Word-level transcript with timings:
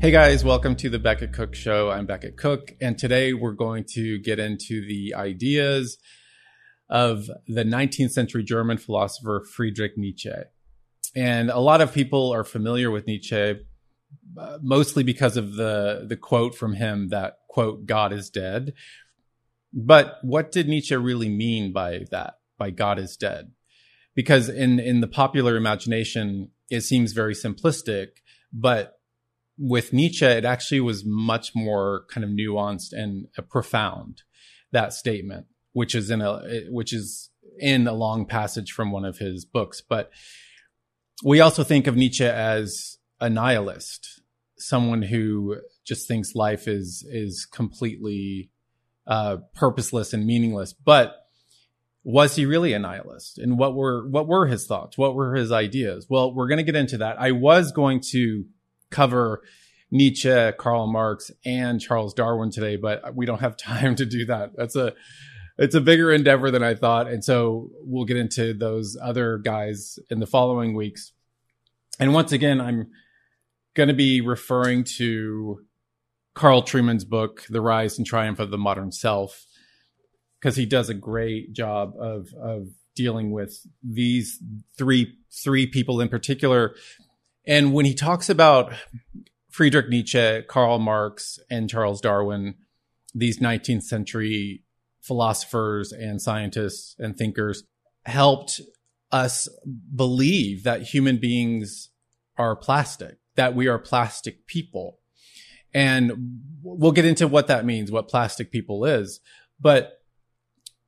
Hey 0.00 0.12
guys, 0.12 0.44
welcome 0.44 0.76
to 0.76 0.88
the 0.88 1.00
Becket 1.00 1.32
Cook 1.32 1.56
Show. 1.56 1.90
I'm 1.90 2.06
Becket 2.06 2.36
Cook, 2.36 2.76
and 2.80 2.96
today 2.96 3.32
we're 3.32 3.50
going 3.50 3.84
to 3.94 4.20
get 4.20 4.38
into 4.38 4.86
the 4.86 5.12
ideas 5.16 5.98
of 6.88 7.28
the 7.48 7.64
19th 7.64 8.12
century 8.12 8.44
German 8.44 8.78
philosopher 8.78 9.44
Friedrich 9.52 9.98
Nietzsche. 9.98 10.30
And 11.16 11.50
a 11.50 11.58
lot 11.58 11.80
of 11.80 11.92
people 11.92 12.32
are 12.32 12.44
familiar 12.44 12.92
with 12.92 13.08
Nietzsche 13.08 13.56
uh, 14.38 14.58
mostly 14.62 15.02
because 15.02 15.36
of 15.36 15.54
the 15.54 16.06
the 16.08 16.16
quote 16.16 16.54
from 16.54 16.74
him 16.74 17.08
that 17.08 17.38
quote 17.48 17.84
God 17.84 18.12
is 18.12 18.30
dead. 18.30 18.74
But 19.72 20.18
what 20.22 20.52
did 20.52 20.68
Nietzsche 20.68 20.94
really 20.94 21.28
mean 21.28 21.72
by 21.72 22.04
that? 22.12 22.34
By 22.56 22.70
God 22.70 23.00
is 23.00 23.16
dead? 23.16 23.50
Because 24.14 24.48
in 24.48 24.78
in 24.78 25.00
the 25.00 25.08
popular 25.08 25.56
imagination, 25.56 26.50
it 26.70 26.82
seems 26.82 27.10
very 27.10 27.34
simplistic, 27.34 28.08
but 28.52 28.97
with 29.58 29.92
Nietzsche, 29.92 30.24
it 30.24 30.44
actually 30.44 30.80
was 30.80 31.04
much 31.04 31.52
more 31.54 32.04
kind 32.10 32.24
of 32.24 32.30
nuanced 32.30 32.92
and 32.92 33.26
profound. 33.50 34.22
That 34.70 34.92
statement, 34.92 35.46
which 35.72 35.94
is 35.94 36.10
in 36.10 36.20
a 36.20 36.42
which 36.68 36.92
is 36.92 37.30
in 37.58 37.88
a 37.88 37.92
long 37.92 38.26
passage 38.26 38.70
from 38.72 38.92
one 38.92 39.04
of 39.04 39.18
his 39.18 39.44
books, 39.44 39.80
but 39.80 40.10
we 41.24 41.40
also 41.40 41.64
think 41.64 41.86
of 41.86 41.96
Nietzsche 41.96 42.24
as 42.24 42.98
a 43.20 43.28
nihilist, 43.28 44.20
someone 44.58 45.02
who 45.02 45.56
just 45.84 46.06
thinks 46.06 46.34
life 46.34 46.68
is 46.68 47.04
is 47.10 47.46
completely 47.50 48.50
uh, 49.06 49.38
purposeless 49.54 50.12
and 50.12 50.26
meaningless. 50.26 50.72
But 50.72 51.16
was 52.04 52.36
he 52.36 52.46
really 52.46 52.72
a 52.72 52.78
nihilist? 52.78 53.38
And 53.38 53.58
what 53.58 53.74
were 53.74 54.08
what 54.08 54.28
were 54.28 54.46
his 54.46 54.66
thoughts? 54.66 54.96
What 54.96 55.14
were 55.14 55.34
his 55.34 55.50
ideas? 55.50 56.06
Well, 56.08 56.34
we're 56.34 56.48
going 56.48 56.58
to 56.58 56.62
get 56.62 56.76
into 56.76 56.98
that. 56.98 57.20
I 57.20 57.32
was 57.32 57.72
going 57.72 58.00
to 58.12 58.44
cover 58.90 59.42
Nietzsche, 59.90 60.52
Karl 60.58 60.86
Marx, 60.86 61.30
and 61.44 61.80
Charles 61.80 62.14
Darwin 62.14 62.50
today, 62.50 62.76
but 62.76 63.14
we 63.14 63.26
don't 63.26 63.40
have 63.40 63.56
time 63.58 63.94
to 63.96 64.06
do 64.06 64.24
that. 64.26 64.52
That's 64.56 64.76
a 64.76 64.94
it's 65.56 65.74
a 65.74 65.80
bigger 65.80 66.12
endeavor 66.12 66.52
than 66.52 66.62
I 66.62 66.74
thought, 66.74 67.08
and 67.08 67.24
so 67.24 67.70
we'll 67.80 68.04
get 68.04 68.16
into 68.16 68.54
those 68.54 68.96
other 69.02 69.38
guys 69.38 69.98
in 70.08 70.20
the 70.20 70.26
following 70.26 70.74
weeks. 70.74 71.12
And 71.98 72.14
once 72.14 72.30
again, 72.30 72.60
I'm 72.60 72.90
going 73.74 73.88
to 73.88 73.94
be 73.94 74.20
referring 74.20 74.84
to 74.98 75.60
Carl 76.34 76.62
Trueman's 76.62 77.04
book, 77.04 77.44
The 77.50 77.60
Rise 77.60 77.98
and 77.98 78.06
Triumph 78.06 78.38
of 78.38 78.52
the 78.52 78.58
Modern 78.58 78.92
Self, 78.92 79.46
because 80.40 80.54
he 80.54 80.64
does 80.64 80.88
a 80.88 80.94
great 80.94 81.52
job 81.52 81.94
of 81.98 82.28
of 82.40 82.68
dealing 82.94 83.32
with 83.32 83.66
these 83.82 84.40
three 84.76 85.14
three 85.42 85.66
people 85.66 86.00
in 86.00 86.08
particular 86.08 86.76
and 87.48 87.72
when 87.72 87.86
he 87.86 87.94
talks 87.94 88.28
about 88.28 88.72
Friedrich 89.50 89.88
Nietzsche, 89.88 90.42
Karl 90.42 90.78
Marx, 90.78 91.40
and 91.50 91.68
Charles 91.68 92.00
Darwin, 92.00 92.54
these 93.14 93.40
19th 93.40 93.82
century 93.82 94.62
philosophers 95.00 95.90
and 95.90 96.20
scientists 96.20 96.94
and 96.98 97.16
thinkers 97.16 97.64
helped 98.04 98.60
us 99.10 99.48
believe 99.94 100.64
that 100.64 100.82
human 100.82 101.16
beings 101.16 101.88
are 102.36 102.54
plastic, 102.54 103.16
that 103.34 103.54
we 103.54 103.66
are 103.66 103.78
plastic 103.78 104.46
people. 104.46 104.98
And 105.72 106.40
we'll 106.62 106.92
get 106.92 107.06
into 107.06 107.26
what 107.26 107.46
that 107.46 107.64
means, 107.64 107.90
what 107.90 108.08
plastic 108.08 108.52
people 108.52 108.84
is. 108.84 109.20
But 109.58 110.02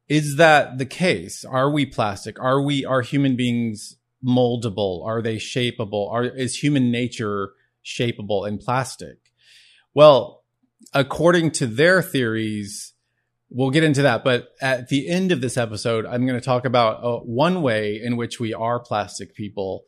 is 0.08 0.36
that 0.36 0.78
the 0.78 0.86
case? 0.86 1.44
Are 1.44 1.70
we 1.70 1.86
plastic? 1.86 2.38
Are 2.38 2.60
we, 2.60 2.84
are 2.84 3.00
human 3.00 3.36
beings 3.36 3.96
moldable? 4.24 5.04
Are 5.04 5.22
they 5.22 5.36
shapeable? 5.36 6.10
Are, 6.12 6.24
is 6.24 6.56
human 6.56 6.90
nature 6.90 7.52
shapeable 7.84 8.46
in 8.46 8.58
plastic? 8.58 9.18
Well, 9.94 10.44
according 10.92 11.52
to 11.52 11.66
their 11.66 12.02
theories, 12.02 12.94
we'll 13.48 13.70
get 13.70 13.84
into 13.84 14.02
that. 14.02 14.24
But 14.24 14.48
at 14.60 14.88
the 14.88 15.08
end 15.08 15.32
of 15.32 15.40
this 15.40 15.56
episode, 15.56 16.06
I'm 16.06 16.26
going 16.26 16.38
to 16.38 16.44
talk 16.44 16.64
about 16.64 17.04
uh, 17.04 17.18
one 17.18 17.62
way 17.62 18.00
in 18.02 18.16
which 18.16 18.38
we 18.38 18.54
are 18.54 18.78
plastic 18.80 19.34
people. 19.34 19.84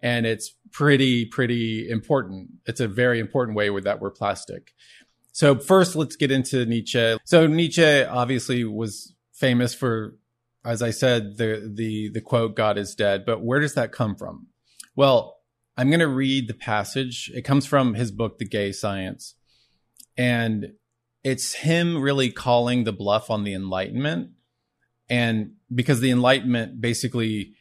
And 0.00 0.26
it's 0.26 0.54
pretty, 0.70 1.24
pretty 1.24 1.88
important. 1.88 2.50
It's 2.66 2.80
a 2.80 2.88
very 2.88 3.20
important 3.20 3.56
way 3.56 3.70
that 3.80 4.00
we're 4.00 4.10
plastic. 4.10 4.74
So 5.32 5.58
first, 5.58 5.96
let's 5.96 6.16
get 6.16 6.30
into 6.30 6.66
Nietzsche. 6.66 7.16
So 7.24 7.46
Nietzsche 7.46 8.04
obviously 8.04 8.64
was 8.64 9.14
famous 9.32 9.74
for 9.74 10.16
as 10.64 10.82
I 10.82 10.90
said, 10.90 11.36
the 11.36 11.70
the 11.72 12.10
the 12.10 12.20
quote 12.20 12.56
"God 12.56 12.78
is 12.78 12.94
dead," 12.94 13.24
but 13.26 13.42
where 13.42 13.60
does 13.60 13.74
that 13.74 13.92
come 13.92 14.16
from? 14.16 14.48
Well, 14.96 15.36
I'm 15.76 15.90
going 15.90 16.00
to 16.00 16.08
read 16.08 16.48
the 16.48 16.54
passage. 16.54 17.30
It 17.34 17.42
comes 17.42 17.66
from 17.66 17.94
his 17.94 18.10
book, 18.10 18.38
The 18.38 18.46
Gay 18.46 18.72
Science, 18.72 19.34
and 20.16 20.72
it's 21.22 21.54
him 21.54 22.00
really 22.00 22.30
calling 22.30 22.84
the 22.84 22.92
bluff 22.92 23.30
on 23.30 23.44
the 23.44 23.54
Enlightenment, 23.54 24.30
and 25.08 25.52
because 25.74 26.00
the 26.00 26.10
Enlightenment 26.10 26.80
basically 26.80 27.54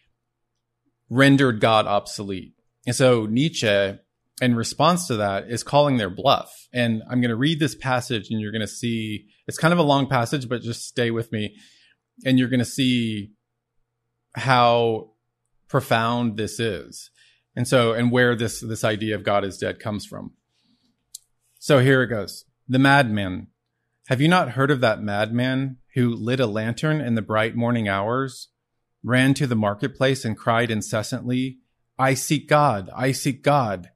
rendered 1.09 1.59
God 1.59 1.85
obsolete, 1.85 2.53
and 2.85 2.95
so 2.95 3.25
Nietzsche, 3.25 3.97
in 4.41 4.55
response 4.55 5.07
to 5.07 5.17
that, 5.17 5.49
is 5.49 5.63
calling 5.63 5.97
their 5.97 6.09
bluff. 6.09 6.51
And 6.73 7.03
I'm 7.09 7.21
going 7.21 7.29
to 7.29 7.35
read 7.35 7.59
this 7.59 7.75
passage, 7.75 8.29
and 8.31 8.39
you're 8.39 8.51
going 8.51 8.61
to 8.61 8.67
see 8.67 9.27
it's 9.47 9.57
kind 9.57 9.73
of 9.73 9.79
a 9.79 9.83
long 9.83 10.07
passage, 10.07 10.47
but 10.47 10.61
just 10.61 10.87
stay 10.87 11.11
with 11.11 11.31
me 11.31 11.55
and 12.25 12.37
you're 12.37 12.49
going 12.49 12.59
to 12.59 12.65
see 12.65 13.31
how 14.35 15.11
profound 15.67 16.37
this 16.37 16.59
is. 16.59 17.09
And 17.55 17.67
so, 17.67 17.93
and 17.93 18.11
where 18.11 18.35
this, 18.35 18.61
this 18.61 18.83
idea 18.83 19.15
of 19.15 19.23
God 19.23 19.43
is 19.43 19.57
dead 19.57 19.79
comes 19.79 20.05
from. 20.05 20.33
So 21.59 21.79
here 21.79 22.03
it 22.03 22.07
goes. 22.07 22.45
The 22.67 22.79
madman. 22.79 23.47
Have 24.07 24.19
you 24.19 24.27
not 24.27 24.51
heard 24.51 24.71
of 24.71 24.81
that 24.81 25.01
madman 25.01 25.77
who 25.95 26.13
lit 26.13 26.39
a 26.39 26.47
lantern 26.47 26.99
in 26.99 27.15
the 27.15 27.21
bright 27.21 27.55
morning 27.55 27.87
hours, 27.87 28.49
ran 29.03 29.33
to 29.35 29.47
the 29.47 29.55
marketplace 29.55 30.25
and 30.25 30.37
cried 30.37 30.71
incessantly, 30.71 31.59
I 31.97 32.15
seek 32.15 32.49
God, 32.49 32.89
I 32.95 33.11
seek 33.11 33.43
God. 33.43 33.91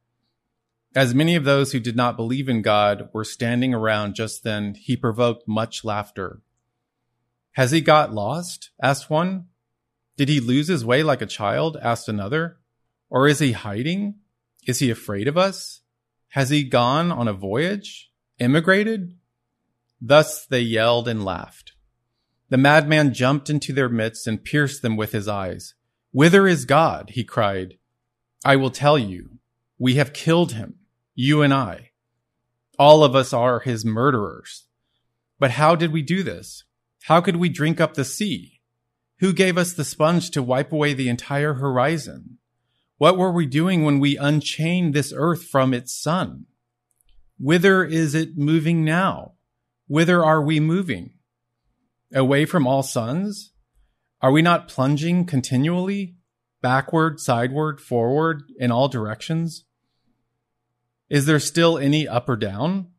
As 0.96 1.14
many 1.14 1.36
of 1.36 1.44
those 1.44 1.72
who 1.72 1.80
did 1.80 1.96
not 1.96 2.16
believe 2.16 2.48
in 2.48 2.62
God 2.62 3.10
were 3.14 3.24
standing 3.24 3.74
around 3.74 4.16
just 4.16 4.44
then, 4.44 4.76
he 4.76 4.96
provoked 4.96 5.48
much 5.48 5.84
laughter. 5.84 6.42
Has 7.58 7.72
he 7.72 7.82
got 7.82 8.14
lost? 8.14 8.70
asked 8.80 9.10
one. 9.10 9.48
Did 10.16 10.30
he 10.30 10.40
lose 10.40 10.68
his 10.68 10.86
way 10.86 11.02
like 11.02 11.24
a 11.24 11.26
child? 11.26 11.76
asked 11.82 12.08
another. 12.08 12.58
Or 13.10 13.28
is 13.28 13.40
he 13.40 13.54
hiding? 13.54 14.20
Is 14.68 14.78
he 14.78 14.92
afraid 14.92 15.28
of 15.28 15.40
us? 15.40 15.82
Has 16.30 16.52
he 16.52 16.64
gone 16.64 17.12
on 17.12 17.28
a 17.28 17.34
voyage? 17.34 18.12
Immigrated? 18.38 19.18
Thus 20.00 20.46
they 20.46 20.60
yelled 20.60 21.08
and 21.08 21.26
laughed. 21.26 21.74
The 22.50 22.60
madman 22.60 23.12
jumped 23.12 23.50
into 23.50 23.74
their 23.74 23.90
midst 23.90 24.28
and 24.28 24.46
pierced 24.46 24.84
them 24.84 24.96
with 24.96 25.12
his 25.12 25.28
eyes. 25.28 25.74
Whither 26.12 26.48
is 26.48 26.64
God? 26.64 27.10
he 27.16 27.24
cried. 27.24 27.80
I 28.46 28.56
will 28.56 28.70
tell 28.70 29.00
you. 29.00 29.40
We 29.80 29.96
have 29.96 30.14
killed 30.14 30.52
him, 30.52 30.76
you 31.16 31.42
and 31.42 31.56
I. 31.56 31.90
All 32.78 33.04
of 33.04 33.16
us 33.16 33.34
are 33.34 33.62
his 33.62 33.84
murderers. 33.84 34.68
But 35.40 35.50
how 35.50 35.74
did 35.74 35.92
we 35.92 36.04
do 36.04 36.22
this? 36.22 36.64
How 37.08 37.22
could 37.22 37.38
we 37.38 37.48
drink 37.48 37.80
up 37.80 37.94
the 37.94 38.04
sea? 38.04 38.60
Who 39.20 39.32
gave 39.32 39.58
us 39.58 39.72
the 39.72 39.86
sponge 39.86 40.30
to 40.32 40.44
wipe 40.44 40.74
away 40.74 40.94
the 40.94 41.08
entire 41.08 41.54
horizon? 41.54 42.38
What 42.98 43.18
were 43.18 43.32
we 43.32 43.46
doing 43.46 43.86
when 43.86 44.00
we 44.02 44.18
unchained 44.18 44.94
this 44.94 45.14
earth 45.16 45.46
from 45.46 45.74
its 45.74 45.94
sun? 45.94 46.48
Whither 47.40 47.86
is 47.86 48.14
it 48.14 48.38
moving 48.38 48.84
now? 48.84 49.36
Whither 49.88 50.22
are 50.22 50.42
we 50.42 50.60
moving? 50.60 51.12
Away 52.14 52.44
from 52.44 52.68
all 52.68 52.84
suns? 52.84 53.54
Are 54.22 54.34
we 54.34 54.42
not 54.42 54.68
plunging 54.68 55.26
continually, 55.26 56.18
backward, 56.62 57.22
sideward, 57.22 57.80
forward, 57.80 58.44
in 58.60 58.70
all 58.70 58.90
directions? 58.90 59.64
Is 61.10 61.26
there 61.26 61.40
still 61.40 61.78
any 61.78 62.06
up 62.06 62.28
or 62.28 62.36
down? 62.36 62.90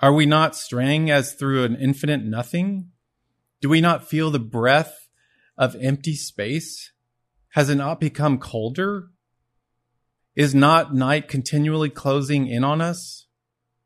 Are 0.00 0.12
we 0.12 0.26
not 0.26 0.54
straying 0.54 1.10
as 1.10 1.32
through 1.32 1.64
an 1.64 1.76
infinite 1.76 2.22
nothing? 2.22 2.90
Do 3.62 3.70
we 3.70 3.80
not 3.80 4.06
feel 4.06 4.30
the 4.30 4.38
breath 4.38 5.08
of 5.56 5.74
empty 5.80 6.14
space? 6.14 6.92
Has 7.50 7.70
it 7.70 7.76
not 7.76 7.98
become 7.98 8.38
colder? 8.38 9.08
Is 10.34 10.54
not 10.54 10.94
night 10.94 11.28
continually 11.28 11.88
closing 11.88 12.46
in 12.46 12.62
on 12.62 12.82
us? 12.82 13.26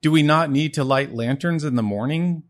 Do 0.03 0.11
we 0.11 0.25
not 0.25 0.51
need 0.51 0.75
to 0.75 0.83
light 0.83 1.15
lanterns 1.15 1.63
in 1.63 1.77
the 1.77 1.83
morning? 1.83 2.43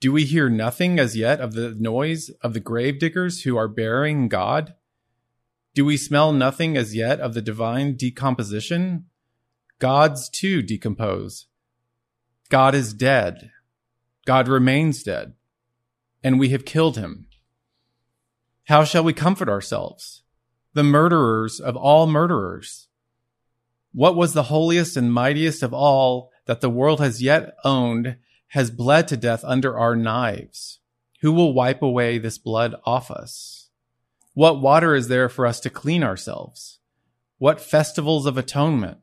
Do 0.00 0.10
we 0.12 0.24
hear 0.24 0.48
nothing 0.48 0.98
as 0.98 1.14
yet 1.14 1.38
of 1.38 1.52
the 1.52 1.76
noise 1.78 2.30
of 2.40 2.54
the 2.54 2.60
grave 2.60 2.98
diggers 2.98 3.42
who 3.42 3.58
are 3.58 3.68
burying 3.68 4.28
God? 4.28 4.74
Do 5.74 5.84
we 5.84 5.98
smell 5.98 6.32
nothing 6.32 6.78
as 6.78 6.96
yet 6.96 7.20
of 7.20 7.34
the 7.34 7.42
divine 7.42 7.96
decomposition? 7.96 9.04
Gods 9.78 10.30
too 10.30 10.62
decompose. 10.62 11.46
God 12.50 12.74
is 12.74 12.92
dead. 12.92 13.52
God 14.26 14.48
remains 14.48 15.04
dead. 15.04 15.34
And 16.22 16.38
we 16.38 16.50
have 16.50 16.64
killed 16.64 16.96
him. 16.96 17.28
How 18.64 18.84
shall 18.84 19.04
we 19.04 19.12
comfort 19.12 19.48
ourselves? 19.48 20.24
The 20.74 20.82
murderers 20.82 21.60
of 21.60 21.76
all 21.76 22.06
murderers. 22.06 22.88
What 23.92 24.16
was 24.16 24.34
the 24.34 24.44
holiest 24.44 24.96
and 24.96 25.12
mightiest 25.12 25.62
of 25.62 25.72
all 25.72 26.30
that 26.46 26.60
the 26.60 26.68
world 26.68 27.00
has 27.00 27.22
yet 27.22 27.54
owned 27.64 28.16
has 28.48 28.70
bled 28.70 29.06
to 29.08 29.16
death 29.16 29.44
under 29.44 29.78
our 29.78 29.94
knives? 29.94 30.80
Who 31.20 31.32
will 31.32 31.54
wipe 31.54 31.82
away 31.82 32.18
this 32.18 32.38
blood 32.38 32.74
off 32.84 33.12
us? 33.12 33.70
What 34.34 34.60
water 34.60 34.94
is 34.94 35.06
there 35.06 35.28
for 35.28 35.46
us 35.46 35.60
to 35.60 35.70
clean 35.70 36.02
ourselves? 36.02 36.80
What 37.38 37.60
festivals 37.60 38.26
of 38.26 38.36
atonement? 38.36 38.98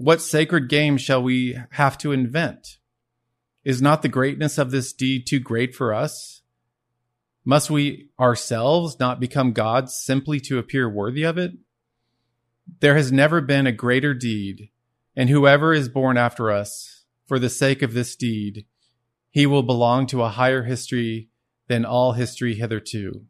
What 0.00 0.22
sacred 0.22 0.70
game 0.70 0.96
shall 0.96 1.22
we 1.22 1.58
have 1.72 1.98
to 1.98 2.10
invent? 2.10 2.78
Is 3.64 3.82
not 3.82 4.00
the 4.00 4.08
greatness 4.08 4.56
of 4.56 4.70
this 4.70 4.94
deed 4.94 5.26
too 5.26 5.40
great 5.40 5.74
for 5.74 5.92
us? 5.92 6.40
Must 7.44 7.68
we 7.68 8.08
ourselves 8.18 8.98
not 8.98 9.20
become 9.20 9.52
gods 9.52 9.94
simply 9.94 10.40
to 10.40 10.56
appear 10.56 10.88
worthy 10.88 11.22
of 11.24 11.36
it? 11.36 11.52
There 12.80 12.94
has 12.96 13.12
never 13.12 13.42
been 13.42 13.66
a 13.66 13.72
greater 13.72 14.14
deed, 14.14 14.70
and 15.14 15.28
whoever 15.28 15.74
is 15.74 15.90
born 15.90 16.16
after 16.16 16.50
us, 16.50 17.04
for 17.26 17.38
the 17.38 17.50
sake 17.50 17.82
of 17.82 17.92
this 17.92 18.16
deed, 18.16 18.64
he 19.28 19.44
will 19.44 19.62
belong 19.62 20.06
to 20.06 20.22
a 20.22 20.30
higher 20.30 20.62
history 20.62 21.28
than 21.68 21.84
all 21.84 22.12
history 22.12 22.54
hitherto. 22.54 23.26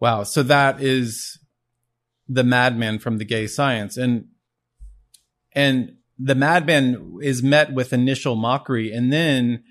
Wow. 0.00 0.22
So 0.22 0.42
that 0.44 0.80
is 0.80 1.40
the 2.28 2.44
madman 2.44 2.98
from 2.98 3.18
the 3.18 3.24
gay 3.24 3.46
science. 3.46 3.96
And, 3.96 4.28
and 5.52 5.96
the 6.18 6.34
madman 6.34 7.18
is 7.22 7.42
met 7.42 7.72
with 7.72 7.92
initial 7.92 8.36
mockery 8.36 8.92
and 8.92 9.12
then 9.12 9.64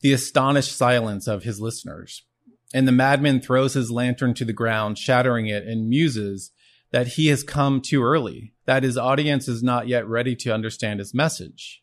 the 0.00 0.12
astonished 0.12 0.76
silence 0.76 1.26
of 1.26 1.44
his 1.44 1.60
listeners. 1.60 2.24
And 2.74 2.86
the 2.86 2.92
madman 2.92 3.40
throws 3.40 3.74
his 3.74 3.90
lantern 3.90 4.34
to 4.34 4.44
the 4.44 4.52
ground, 4.52 4.98
shattering 4.98 5.46
it, 5.46 5.66
and 5.66 5.88
muses 5.88 6.50
that 6.90 7.08
he 7.08 7.28
has 7.28 7.42
come 7.42 7.80
too 7.80 8.02
early, 8.02 8.54
that 8.66 8.82
his 8.82 8.98
audience 8.98 9.48
is 9.48 9.62
not 9.62 9.88
yet 9.88 10.06
ready 10.06 10.34
to 10.36 10.52
understand 10.52 10.98
his 10.98 11.14
message. 11.14 11.82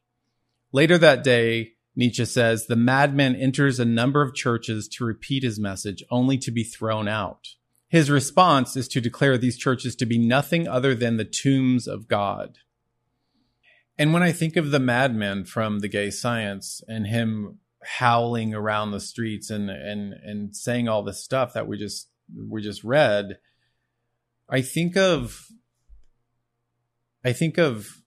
Later 0.72 0.98
that 0.98 1.24
day, 1.24 1.74
Nietzsche 1.96 2.26
says, 2.26 2.66
the 2.66 2.76
madman 2.76 3.36
enters 3.36 3.80
a 3.80 3.86
number 3.86 4.22
of 4.22 4.34
churches 4.34 4.88
to 4.90 5.06
repeat 5.06 5.44
his 5.44 5.60
message, 5.60 6.04
only 6.10 6.38
to 6.40 6.52
be 6.52 6.64
thrown 6.64 7.08
out. 7.08 7.48
His 7.94 8.10
response 8.10 8.76
is 8.76 8.88
to 8.88 9.00
declare 9.00 9.38
these 9.38 9.56
churches 9.56 9.96
to 9.98 10.08
be 10.08 10.18
nothing 10.18 10.68
other 10.68 10.96
than 10.96 11.18
the 11.18 11.26
tombs 11.26 11.88
of 11.88 12.08
God. 12.08 12.58
And 14.00 14.12
when 14.14 14.24
I 14.24 14.32
think 14.32 14.56
of 14.56 14.72
the 14.72 14.80
madman 14.80 15.46
from 15.46 15.78
the 15.78 15.88
gay 15.88 16.10
science 16.10 16.82
and 16.88 17.06
him 17.06 17.60
howling 17.84 18.56
around 18.56 18.90
the 18.90 19.00
streets 19.00 19.52
and 19.52 19.70
and 19.70 20.12
and 20.12 20.56
saying 20.56 20.88
all 20.88 21.04
this 21.04 21.24
stuff 21.24 21.54
that 21.54 21.68
we 21.68 21.78
just 21.78 22.10
we 22.50 22.64
just 22.64 22.84
read, 22.84 23.38
I 24.50 24.64
think 24.64 24.98
of 24.98 25.50
I 27.24 27.32
think 27.32 27.60
of 27.60 28.02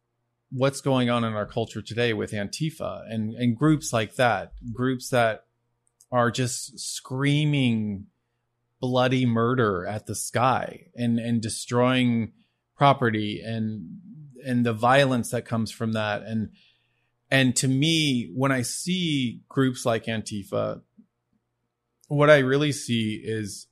what's 0.50 0.80
going 0.80 1.10
on 1.10 1.22
in 1.22 1.34
our 1.34 1.46
culture 1.46 1.80
today 1.80 2.12
with 2.12 2.32
Antifa 2.32 3.04
and 3.08 3.34
and 3.34 3.56
groups 3.56 3.92
like 3.92 4.16
that, 4.16 4.50
groups 4.72 5.10
that 5.10 5.44
are 6.10 6.32
just 6.32 6.76
screaming 6.80 8.06
bloody 8.86 9.26
murder 9.26 9.86
at 9.86 10.06
the 10.06 10.14
sky 10.14 10.86
and 10.94 11.18
and 11.18 11.42
destroying 11.42 12.32
property 12.76 13.42
and 13.44 13.98
and 14.44 14.64
the 14.64 14.72
violence 14.72 15.30
that 15.30 15.44
comes 15.44 15.72
from 15.72 15.92
that. 15.92 16.22
And 16.22 16.50
and 17.30 17.56
to 17.56 17.66
me 17.66 18.30
when 18.36 18.52
i 18.52 18.62
see 18.62 19.40
groups 19.48 19.84
like 19.84 20.04
antifa 20.04 20.80
what 22.06 22.30
i 22.30 22.38
really 22.38 22.70
see 22.70 23.20
is 23.20 23.66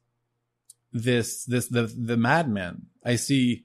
this 0.94 1.44
this 1.44 1.68
the 1.68 1.82
the 1.82 2.16
madman. 2.16 2.86
I 3.04 3.16
see 3.16 3.64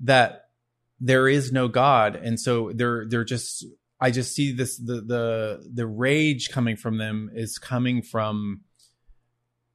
that 0.00 0.48
there 0.98 1.28
is 1.28 1.52
no 1.52 1.68
god. 1.68 2.16
And 2.16 2.38
so 2.38 2.72
they're 2.74 3.06
they're 3.08 3.24
just 3.24 3.64
i 4.00 4.10
just 4.10 4.34
see 4.34 4.52
this 4.52 4.76
the 4.76 5.00
the 5.00 5.70
the 5.72 5.86
rage 5.86 6.50
coming 6.50 6.76
from 6.76 6.98
them 6.98 7.30
is 7.32 7.58
coming 7.58 8.02
from 8.02 8.62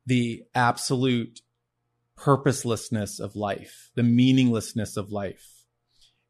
the 0.05 0.43
absolute 0.53 1.41
purposelessness 2.15 3.19
of 3.19 3.35
life, 3.35 3.91
the 3.95 4.03
meaninglessness 4.03 4.97
of 4.97 5.11
life. 5.11 5.65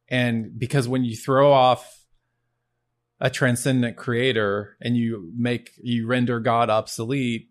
And 0.07 0.57
because 0.57 0.87
when 0.87 1.03
you 1.03 1.15
throw 1.15 1.51
off 1.51 2.05
a 3.19 3.29
transcendent 3.29 3.97
creator 3.97 4.77
and 4.81 4.95
you 4.97 5.31
make, 5.35 5.71
you 5.81 6.07
render 6.07 6.39
God 6.39 6.69
obsolete, 6.69 7.49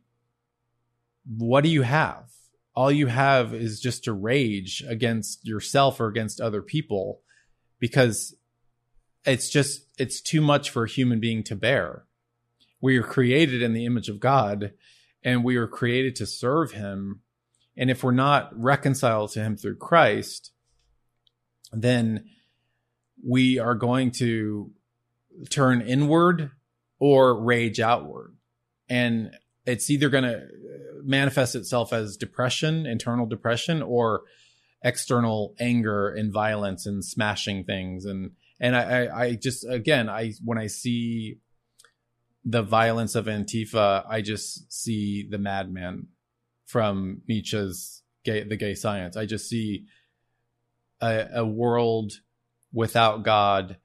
what 1.26 1.62
do 1.64 1.70
you 1.70 1.82
have? 1.82 2.30
All 2.74 2.90
you 2.90 3.06
have 3.06 3.54
is 3.54 3.80
just 3.80 4.04
to 4.04 4.12
rage 4.12 4.82
against 4.88 5.46
yourself 5.46 6.00
or 6.00 6.08
against 6.08 6.40
other 6.40 6.60
people 6.60 7.20
because 7.78 8.34
it's 9.24 9.48
just, 9.48 9.86
it's 9.96 10.20
too 10.20 10.40
much 10.40 10.70
for 10.70 10.84
a 10.84 10.90
human 10.90 11.20
being 11.20 11.42
to 11.44 11.56
bear. 11.56 12.04
We 12.80 12.98
are 12.98 13.02
created 13.02 13.62
in 13.62 13.72
the 13.72 13.86
image 13.86 14.08
of 14.08 14.20
God 14.20 14.72
and 15.24 15.42
we 15.42 15.58
were 15.58 15.66
created 15.66 16.14
to 16.16 16.26
serve 16.26 16.72
him. 16.72 17.20
And 17.76 17.90
if 17.90 18.04
we're 18.04 18.12
not 18.12 18.50
reconciled 18.54 19.32
to 19.32 19.42
him 19.42 19.56
through 19.56 19.76
Christ, 19.76 20.52
then 21.72 22.26
we 23.26 23.58
are 23.58 23.74
going 23.74 24.10
to 24.12 24.70
turn 25.50 25.80
inward 25.80 26.50
or 26.98 27.42
rage 27.42 27.80
outward. 27.80 28.36
And 28.88 29.30
it's 29.66 29.90
either 29.90 30.10
going 30.10 30.24
to 30.24 30.46
manifest 31.02 31.54
itself 31.54 31.92
as 31.92 32.16
depression, 32.16 32.86
internal 32.86 33.26
depression, 33.26 33.82
or 33.82 34.22
external 34.82 35.54
anger 35.58 36.10
and 36.10 36.32
violence 36.32 36.84
and 36.86 37.04
smashing 37.04 37.64
things. 37.64 38.04
And, 38.04 38.32
and 38.60 38.76
I, 38.76 39.08
I 39.22 39.34
just, 39.34 39.66
again, 39.68 40.08
I, 40.08 40.32
when 40.44 40.58
I 40.58 40.66
see 40.66 41.38
the 42.44 42.62
violence 42.62 43.14
of 43.14 43.26
Antifa, 43.26 44.04
I 44.08 44.20
just 44.20 44.72
see 44.72 45.26
the 45.28 45.38
madman 45.38 46.08
from 46.66 47.22
Nietzsche's 47.26 48.02
gay, 48.24 48.42
the 48.42 48.56
gay 48.56 48.74
science. 48.74 49.16
I 49.16 49.26
just 49.26 49.48
see 49.48 49.86
a, 51.00 51.26
a 51.36 51.46
world 51.46 52.12
without 52.72 53.22
God 53.22 53.78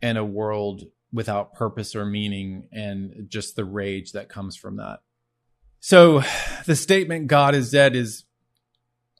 and 0.00 0.16
a 0.16 0.24
world 0.24 0.84
without 1.12 1.52
purpose 1.54 1.94
or 1.94 2.06
meaning 2.06 2.68
and 2.72 3.26
just 3.28 3.56
the 3.56 3.64
rage 3.64 4.12
that 4.12 4.28
comes 4.28 4.56
from 4.56 4.76
that. 4.76 5.00
So 5.80 6.22
the 6.66 6.76
statement 6.76 7.26
God 7.26 7.54
is 7.54 7.70
dead 7.70 7.96
is 7.96 8.24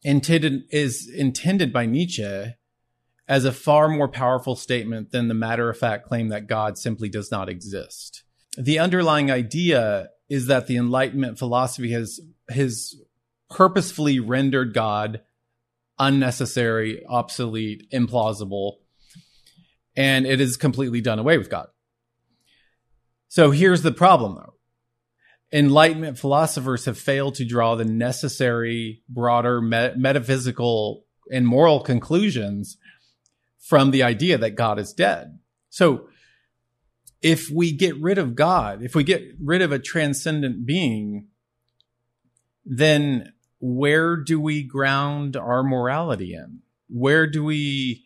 intended 0.02 0.62
is 0.70 1.08
intended 1.08 1.72
by 1.72 1.86
Nietzsche 1.86 2.54
as 3.28 3.44
a 3.44 3.52
far 3.52 3.88
more 3.88 4.08
powerful 4.08 4.56
statement 4.56 5.10
than 5.10 5.28
the 5.28 5.34
matter 5.34 5.68
of 5.68 5.78
fact 5.78 6.06
claim 6.06 6.28
that 6.28 6.46
God 6.46 6.78
simply 6.78 7.08
does 7.08 7.30
not 7.30 7.48
exist 7.48 8.24
the 8.56 8.78
underlying 8.78 9.30
idea 9.30 10.10
is 10.28 10.46
that 10.46 10.66
the 10.66 10.76
Enlightenment 10.76 11.38
philosophy 11.38 11.92
has 11.92 12.20
has 12.48 12.94
purposefully 13.48 14.20
rendered 14.20 14.74
God 14.74 15.22
unnecessary, 15.98 17.04
obsolete, 17.06 17.86
implausible, 17.92 18.76
and 19.96 20.26
it 20.26 20.40
is 20.40 20.56
completely 20.56 21.00
done 21.00 21.18
away 21.18 21.36
with 21.36 21.50
God. 21.50 21.66
So 23.28 23.50
here's 23.50 23.82
the 23.82 23.92
problem 23.92 24.36
though. 24.36 24.54
Enlightenment 25.52 26.18
philosophers 26.18 26.84
have 26.84 26.98
failed 26.98 27.34
to 27.36 27.44
draw 27.44 27.74
the 27.74 27.84
necessary, 27.84 29.02
broader 29.08 29.60
me- 29.60 29.92
metaphysical 29.96 31.04
and 31.30 31.46
moral 31.46 31.80
conclusions 31.80 32.76
from 33.58 33.90
the 33.90 34.02
idea 34.02 34.38
that 34.38 34.50
God 34.50 34.78
is 34.78 34.92
dead. 34.92 35.38
So 35.68 36.08
if 37.22 37.50
we 37.50 37.72
get 37.72 37.96
rid 37.96 38.18
of 38.18 38.34
God, 38.34 38.82
if 38.82 38.94
we 38.94 39.04
get 39.04 39.22
rid 39.42 39.62
of 39.62 39.72
a 39.72 39.78
transcendent 39.78 40.64
being, 40.64 41.28
then 42.64 43.32
where 43.60 44.16
do 44.16 44.40
we 44.40 44.62
ground 44.62 45.36
our 45.36 45.62
morality 45.62 46.34
in? 46.34 46.60
Where 46.88 47.26
do 47.26 47.44
we 47.44 48.04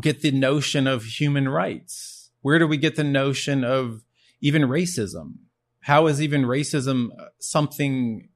get 0.00 0.22
the 0.22 0.30
notion 0.30 0.86
of 0.86 1.04
human 1.04 1.48
rights? 1.48 2.30
Where 2.42 2.58
do 2.58 2.66
we 2.66 2.76
get 2.76 2.96
the 2.96 3.04
notion 3.04 3.64
of 3.64 4.04
even 4.40 4.62
racism? 4.62 5.34
How 5.80 6.06
is 6.06 6.22
even 6.22 6.42
racism 6.42 7.08
something 7.40 8.28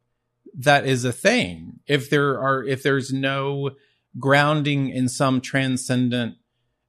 that 0.58 0.86
is 0.86 1.04
a 1.04 1.12
thing? 1.12 1.80
If 1.86 2.10
there 2.10 2.40
are, 2.40 2.64
if 2.64 2.82
there's 2.82 3.12
no 3.12 3.70
grounding 4.18 4.90
in 4.90 5.08
some 5.08 5.40
transcendent 5.40 6.36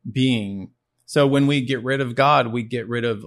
being. 0.09 0.71
So 1.05 1.27
when 1.27 1.47
we 1.47 1.61
get 1.61 1.83
rid 1.83 2.01
of 2.01 2.15
God, 2.15 2.47
we 2.47 2.63
get 2.63 2.87
rid 2.87 3.05
of 3.05 3.25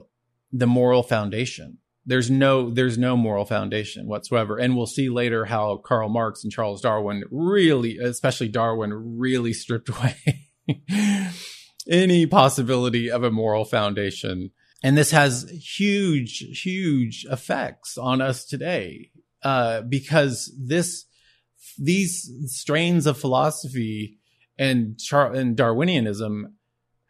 the 0.53 0.67
moral 0.67 1.03
foundation. 1.03 1.79
There's 2.05 2.31
no 2.31 2.71
there's 2.71 2.97
no 2.97 3.17
moral 3.17 3.45
foundation 3.45 4.07
whatsoever. 4.07 4.57
And 4.57 4.77
we'll 4.77 4.87
see 4.87 5.11
later 5.11 5.45
how 5.45 5.77
Karl 5.77 6.09
Marx 6.09 6.43
and 6.43 6.53
Charles 6.53 6.81
Darwin 6.81 7.25
really, 7.31 7.99
especially 7.99 8.49
Darwin, 8.49 9.19
really 9.19 9.53
stripped 9.53 9.89
away 9.97 10.17
any 11.89 12.27
possibility 12.27 13.11
of 13.11 13.25
a 13.25 13.31
moral 13.31 13.65
foundation. 13.65 14.51
And 14.83 14.97
this 14.97 15.11
has 15.11 15.51
huge, 15.51 16.39
huge 16.63 17.27
effects 17.31 17.99
on 17.99 18.21
us 18.21 18.45
today. 18.45 19.11
Uh, 19.43 19.83
because 19.83 20.53
this, 20.59 21.07
these 21.79 22.29
strains 22.47 23.07
of 23.07 23.17
philosophy 23.17 24.19
and, 24.59 24.99
Char- 24.99 25.33
and 25.33 25.57
Darwinianism 25.57 26.43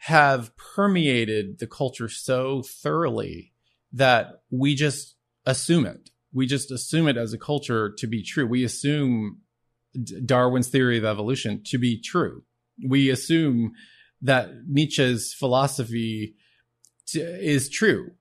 have 0.02 0.56
permeated 0.56 1.58
the 1.58 1.66
culture 1.66 2.08
so 2.08 2.62
thoroughly 2.62 3.52
that 3.92 4.42
we 4.50 4.74
just 4.74 5.16
assume 5.44 5.86
it. 5.86 6.10
We 6.32 6.46
just 6.46 6.70
assume 6.70 7.08
it 7.08 7.16
as 7.16 7.32
a 7.32 7.38
culture 7.38 7.90
to 7.98 8.06
be 8.06 8.22
true. 8.22 8.46
We 8.46 8.62
assume 8.64 9.40
Darwin's 10.24 10.68
theory 10.68 10.98
of 10.98 11.04
evolution 11.04 11.62
to 11.66 11.78
be 11.78 12.00
true. 12.00 12.44
We 12.86 13.10
assume 13.10 13.72
that 14.22 14.50
Nietzsche's 14.68 15.34
philosophy 15.34 16.36
t- 17.06 17.20
is 17.20 17.68
true. 17.68 18.12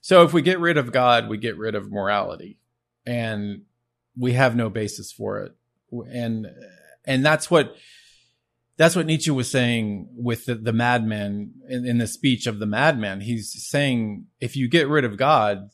So 0.00 0.24
if 0.24 0.32
we 0.32 0.42
get 0.42 0.60
rid 0.60 0.76
of 0.76 0.92
God, 0.92 1.28
we 1.28 1.38
get 1.38 1.56
rid 1.56 1.74
of 1.74 1.90
morality 1.90 2.58
and 3.06 3.62
we 4.18 4.32
have 4.32 4.56
no 4.56 4.68
basis 4.68 5.12
for 5.12 5.40
it. 5.40 5.52
And, 6.10 6.46
and 7.04 7.24
that's 7.24 7.50
what, 7.50 7.76
that's 8.76 8.96
what 8.96 9.06
Nietzsche 9.06 9.30
was 9.30 9.50
saying 9.50 10.08
with 10.12 10.46
the, 10.46 10.54
the 10.54 10.72
madman 10.72 11.52
in, 11.68 11.86
in 11.86 11.98
the 11.98 12.06
speech 12.06 12.46
of 12.46 12.58
the 12.58 12.66
madman. 12.66 13.20
He's 13.20 13.52
saying, 13.68 14.26
if 14.40 14.56
you 14.56 14.68
get 14.68 14.88
rid 14.88 15.04
of 15.04 15.16
God, 15.16 15.70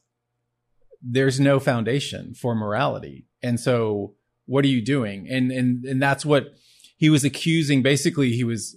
there's 1.01 1.39
no 1.39 1.61
foundation 1.61 2.35
for 2.35 2.55
morality. 2.55 3.27
And 3.43 3.61
so 3.61 4.15
what 4.47 4.65
are 4.65 4.69
you 4.69 4.83
doing? 4.83 5.29
And, 5.31 5.53
and, 5.53 5.85
and 5.85 6.03
that's 6.03 6.27
what 6.27 6.49
he 6.97 7.09
was 7.09 7.25
accusing. 7.25 7.83
Basically, 7.83 8.33
he 8.33 8.43
was, 8.43 8.77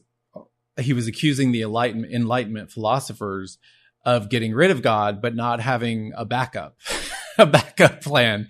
he 0.80 0.94
was 0.94 1.08
accusing 1.08 1.52
the 1.52 1.64
enlightenment, 1.64 2.14
enlightenment 2.14 2.72
philosophers 2.72 3.58
of 4.06 4.30
getting 4.30 4.54
rid 4.54 4.70
of 4.70 4.84
God, 4.84 5.22
but 5.22 5.36
not 5.36 5.60
having 5.60 6.12
a 6.16 6.26
backup, 6.26 6.78
a 7.40 7.46
backup 7.48 8.02
plan 8.02 8.48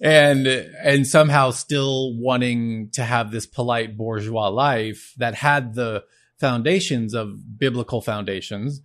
and 0.00 0.46
and 0.46 1.06
somehow 1.06 1.50
still 1.50 2.14
wanting 2.16 2.90
to 2.92 3.02
have 3.02 3.30
this 3.30 3.46
polite 3.46 3.96
bourgeois 3.96 4.48
life 4.48 5.12
that 5.18 5.34
had 5.34 5.74
the 5.74 6.04
foundations 6.38 7.14
of 7.14 7.58
biblical 7.58 8.00
foundations 8.00 8.80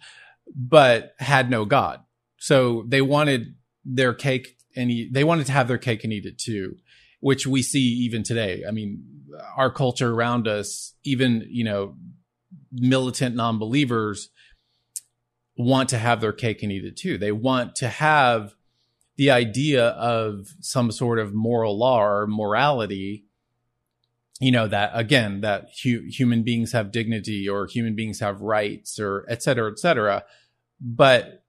but 0.55 1.15
had 1.19 1.49
no 1.49 1.65
god. 1.65 2.01
So 2.37 2.85
they 2.87 3.01
wanted 3.01 3.55
their 3.83 4.13
cake 4.13 4.57
and 4.75 4.91
eat, 4.91 5.13
they 5.13 5.23
wanted 5.23 5.45
to 5.47 5.53
have 5.53 5.67
their 5.67 5.77
cake 5.77 6.03
and 6.03 6.13
eat 6.13 6.25
it 6.25 6.37
too 6.37 6.75
which 7.21 7.47
we 7.47 7.63
see 7.63 7.79
even 7.79 8.21
today. 8.21 8.63
I 8.67 8.71
mean 8.71 9.03
our 9.57 9.71
culture 9.71 10.13
around 10.13 10.47
us 10.47 10.93
even 11.03 11.45
you 11.49 11.63
know 11.63 11.95
militant 12.71 13.35
non-believers 13.35 14.29
want 15.57 15.89
to 15.89 15.97
have 15.97 16.19
their 16.19 16.33
cake 16.33 16.61
and 16.61 16.71
eat 16.71 16.83
it 16.83 16.97
too. 16.97 17.17
They 17.17 17.31
want 17.31 17.75
to 17.77 17.87
have 17.87 18.53
the 19.17 19.31
idea 19.31 19.87
of 19.89 20.47
some 20.59 20.91
sort 20.91 21.19
of 21.19 21.33
moral 21.33 21.77
law 21.77 22.01
or 22.01 22.27
morality 22.27 23.25
you 24.41 24.51
know 24.51 24.67
that 24.67 24.91
again 24.93 25.41
that 25.41 25.69
hu- 25.83 26.05
human 26.09 26.43
beings 26.43 26.73
have 26.73 26.91
dignity 26.91 27.47
or 27.47 27.67
human 27.67 27.95
beings 27.95 28.19
have 28.19 28.41
rights 28.41 28.99
or 28.99 29.25
et 29.29 29.41
cetera 29.41 29.71
et 29.71 29.79
cetera 29.79 30.23
but 30.81 31.43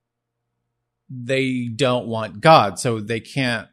they 1.09 1.67
don't 1.67 2.07
want 2.07 2.39
god 2.39 2.79
so 2.79 2.99
they 2.99 3.19
can't 3.19 3.67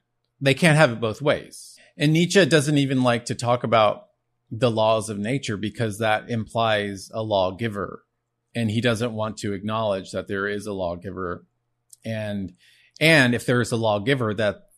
they 0.44 0.54
can't 0.54 0.76
have 0.76 0.92
it 0.92 1.00
both 1.00 1.22
ways. 1.22 1.78
And 1.96 2.12
nietzsche 2.12 2.44
doesn't 2.44 2.78
even 2.78 3.02
like 3.02 3.24
to 3.26 3.34
talk 3.34 3.64
about 3.64 4.08
the 4.50 4.70
laws 4.70 5.08
of 5.08 5.18
nature 5.18 5.56
because 5.56 5.98
that 5.98 6.28
implies 6.28 7.10
a 7.14 7.22
lawgiver. 7.22 8.04
And 8.54 8.70
he 8.70 8.80
doesn't 8.80 9.14
want 9.14 9.38
to 9.38 9.52
acknowledge 9.52 10.12
that 10.12 10.28
there 10.28 10.46
is 10.46 10.66
a 10.66 10.72
lawgiver. 10.72 11.46
And 12.04 12.52
and 13.00 13.34
if 13.34 13.46
there 13.46 13.60
is 13.60 13.72
a 13.72 13.76
lawgiver 13.76 14.34
that 14.34 14.68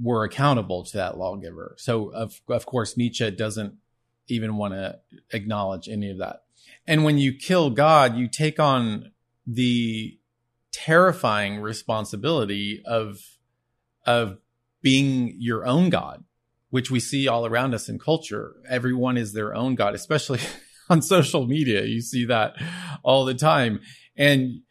we're 0.00 0.24
accountable 0.24 0.84
to 0.84 0.96
that 0.96 1.18
lawgiver. 1.18 1.74
So 1.78 2.08
of 2.08 2.40
of 2.48 2.66
course 2.66 2.96
Nietzsche 2.96 3.30
doesn't 3.30 3.74
even 4.28 4.56
want 4.56 4.74
to 4.74 4.98
acknowledge 5.32 5.88
any 5.88 6.10
of 6.10 6.18
that. 6.18 6.42
And 6.86 7.04
when 7.04 7.18
you 7.18 7.34
kill 7.34 7.70
God, 7.70 8.16
you 8.16 8.28
take 8.28 8.58
on 8.58 9.12
the 9.46 10.18
terrifying 10.72 11.60
responsibility 11.60 12.82
of 12.84 13.18
of 14.06 14.38
being 14.80 15.34
your 15.38 15.66
own 15.66 15.90
God, 15.90 16.24
which 16.70 16.90
we 16.90 17.00
see 17.00 17.28
all 17.28 17.44
around 17.44 17.74
us 17.74 17.88
in 17.88 17.98
culture. 17.98 18.54
Everyone 18.68 19.16
is 19.16 19.32
their 19.32 19.54
own 19.54 19.74
God, 19.74 19.94
especially 19.94 20.40
on 20.90 21.02
social 21.02 21.46
media. 21.46 21.84
You 21.84 22.00
see 22.00 22.24
that 22.26 22.56
all 23.02 23.24
the 23.24 23.34
time. 23.34 23.80
And 24.16 24.62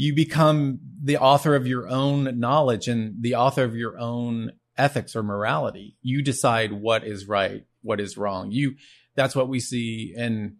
you 0.00 0.14
become 0.14 0.78
the 1.02 1.18
author 1.18 1.56
of 1.56 1.66
your 1.66 1.88
own 1.88 2.38
knowledge 2.38 2.86
and 2.86 3.20
the 3.20 3.34
author 3.34 3.64
of 3.64 3.74
your 3.74 3.98
own 3.98 4.52
ethics 4.76 5.16
or 5.16 5.24
morality. 5.24 5.96
You 6.02 6.22
decide 6.22 6.72
what 6.72 7.02
is 7.02 7.26
right, 7.26 7.64
what 7.82 7.98
is 7.98 8.16
wrong. 8.16 8.52
You, 8.52 8.76
that's 9.16 9.34
what 9.34 9.48
we 9.48 9.58
see 9.58 10.14
in, 10.16 10.58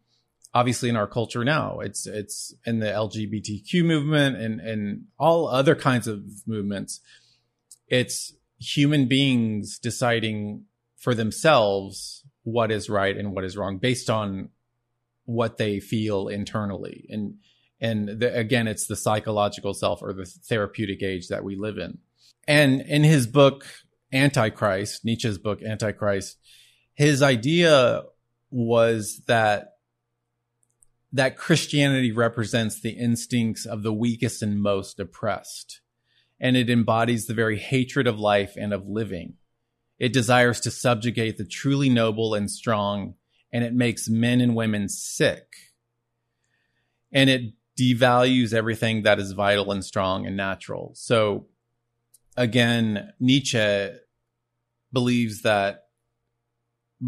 obviously 0.53 0.89
in 0.89 0.97
our 0.97 1.07
culture 1.07 1.45
now. 1.45 1.79
It's, 1.79 2.05
it's 2.05 2.53
in 2.67 2.81
the 2.81 2.87
LGBTQ 2.87 3.85
movement 3.85 4.39
and, 4.39 4.61
and 4.61 5.05
all 5.21 5.47
other 5.47 5.77
kinds 5.77 6.09
of 6.09 6.25
movements. 6.45 6.99
It's 7.87 8.35
human 8.59 9.07
beings 9.07 9.79
deciding 9.79 10.65
for 10.97 11.15
themselves 11.15 12.25
what 12.43 12.73
is 12.73 12.91
right 12.91 13.17
and 13.17 13.33
what 13.33 13.45
is 13.45 13.57
wrong 13.57 13.79
based 13.79 14.11
on 14.11 14.49
what 15.27 15.59
they 15.59 15.79
feel 15.79 16.27
internally. 16.27 17.07
And, 17.09 17.35
and 17.81 18.09
the, 18.09 18.35
again, 18.37 18.67
it's 18.67 18.87
the 18.87 18.97
psychological 18.97 19.75
self 19.75 20.03
or 20.03 20.13
the 20.13 20.25
therapeutic 20.25 21.03
age 21.03 21.29
that 21.29 21.45
we 21.45 21.57
live 21.57 21.79
in. 21.79 21.99
And 22.47 22.81
in 22.81 23.05
his 23.05 23.27
book, 23.27 23.67
Antichrist, 24.13 25.05
Nietzsche's 25.05 25.39
book, 25.39 25.63
Antichrist, 25.63 26.39
his 26.95 27.23
idea 27.23 28.03
was 28.51 29.23
that 29.27 29.75
that 31.13 31.37
Christianity 31.37 32.13
represents 32.13 32.81
the 32.81 32.91
instincts 32.91 33.65
of 33.65 33.83
the 33.83 33.93
weakest 33.93 34.43
and 34.43 34.61
most 34.61 35.01
oppressed. 35.01 35.81
And 36.39 36.57
it 36.57 36.69
embodies 36.69 37.27
the 37.27 37.35
very 37.35 37.59
hatred 37.59 38.07
of 38.07 38.19
life 38.19 38.55
and 38.57 38.75
of 38.75 38.87
living. 38.87 39.35
It 39.99 40.13
desires 40.13 40.61
to 40.61 40.71
subjugate 40.71 41.39
the 41.39 41.47
truly 41.47 41.89
noble 41.89 42.35
and 42.35 42.51
strong, 42.51 43.15
and 43.53 43.65
it 43.65 43.73
makes 43.73 44.09
men 44.09 44.41
and 44.41 44.55
women 44.55 44.89
sick. 44.89 45.47
And 47.11 47.31
it 47.31 47.53
devalues 47.79 48.53
everything 48.53 49.03
that 49.03 49.19
is 49.19 49.33
vital 49.33 49.71
and 49.71 49.85
strong 49.85 50.27
and 50.27 50.37
natural. 50.37 50.93
So 50.95 51.47
again, 52.37 53.13
Nietzsche 53.21 53.91
believes 54.93 55.43
that 55.43 55.85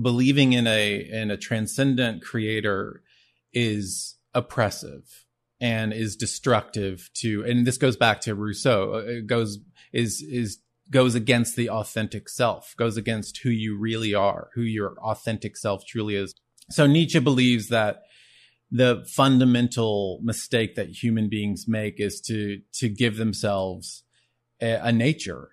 believing 0.01 0.53
in 0.53 0.67
a 0.67 0.97
in 0.97 1.31
a 1.31 1.37
transcendent 1.37 2.23
creator 2.23 3.03
is 3.53 4.17
oppressive 4.35 5.27
and 5.61 5.93
is 5.93 6.15
destructive 6.15 7.11
to 7.15 7.45
and 7.45 7.67
this 7.67 7.77
goes 7.77 7.97
back 7.97 8.21
to 8.21 8.35
Rousseau 8.35 8.95
it 8.95 9.27
goes 9.27 9.59
is 9.93 10.23
is 10.23 10.59
goes 10.91 11.17
against 11.17 11.57
the 11.57 11.69
authentic 11.69 12.29
self 12.29 12.75
goes 12.77 12.97
against 12.97 13.39
who 13.39 13.51
you 13.51 13.77
really 13.77 14.15
are 14.15 14.51
who 14.55 14.63
your 14.63 14.95
authentic 15.01 15.57
self 15.57 15.85
truly 15.85 16.15
is 16.15 16.37
so 16.71 16.87
Nietzsche 16.87 17.19
believes 17.19 17.69
that 17.69 18.03
the 18.71 19.05
fundamental 19.15 20.21
mistake 20.23 20.77
that 20.77 21.03
human 21.03 21.29
beings 21.29 21.65
make 21.67 21.99
is 21.99 22.21
to 22.21 22.61
to 22.75 22.89
give 22.89 23.17
themselves 23.17 24.05
a, 24.61 24.75
a, 24.75 24.93
nature 24.93 25.51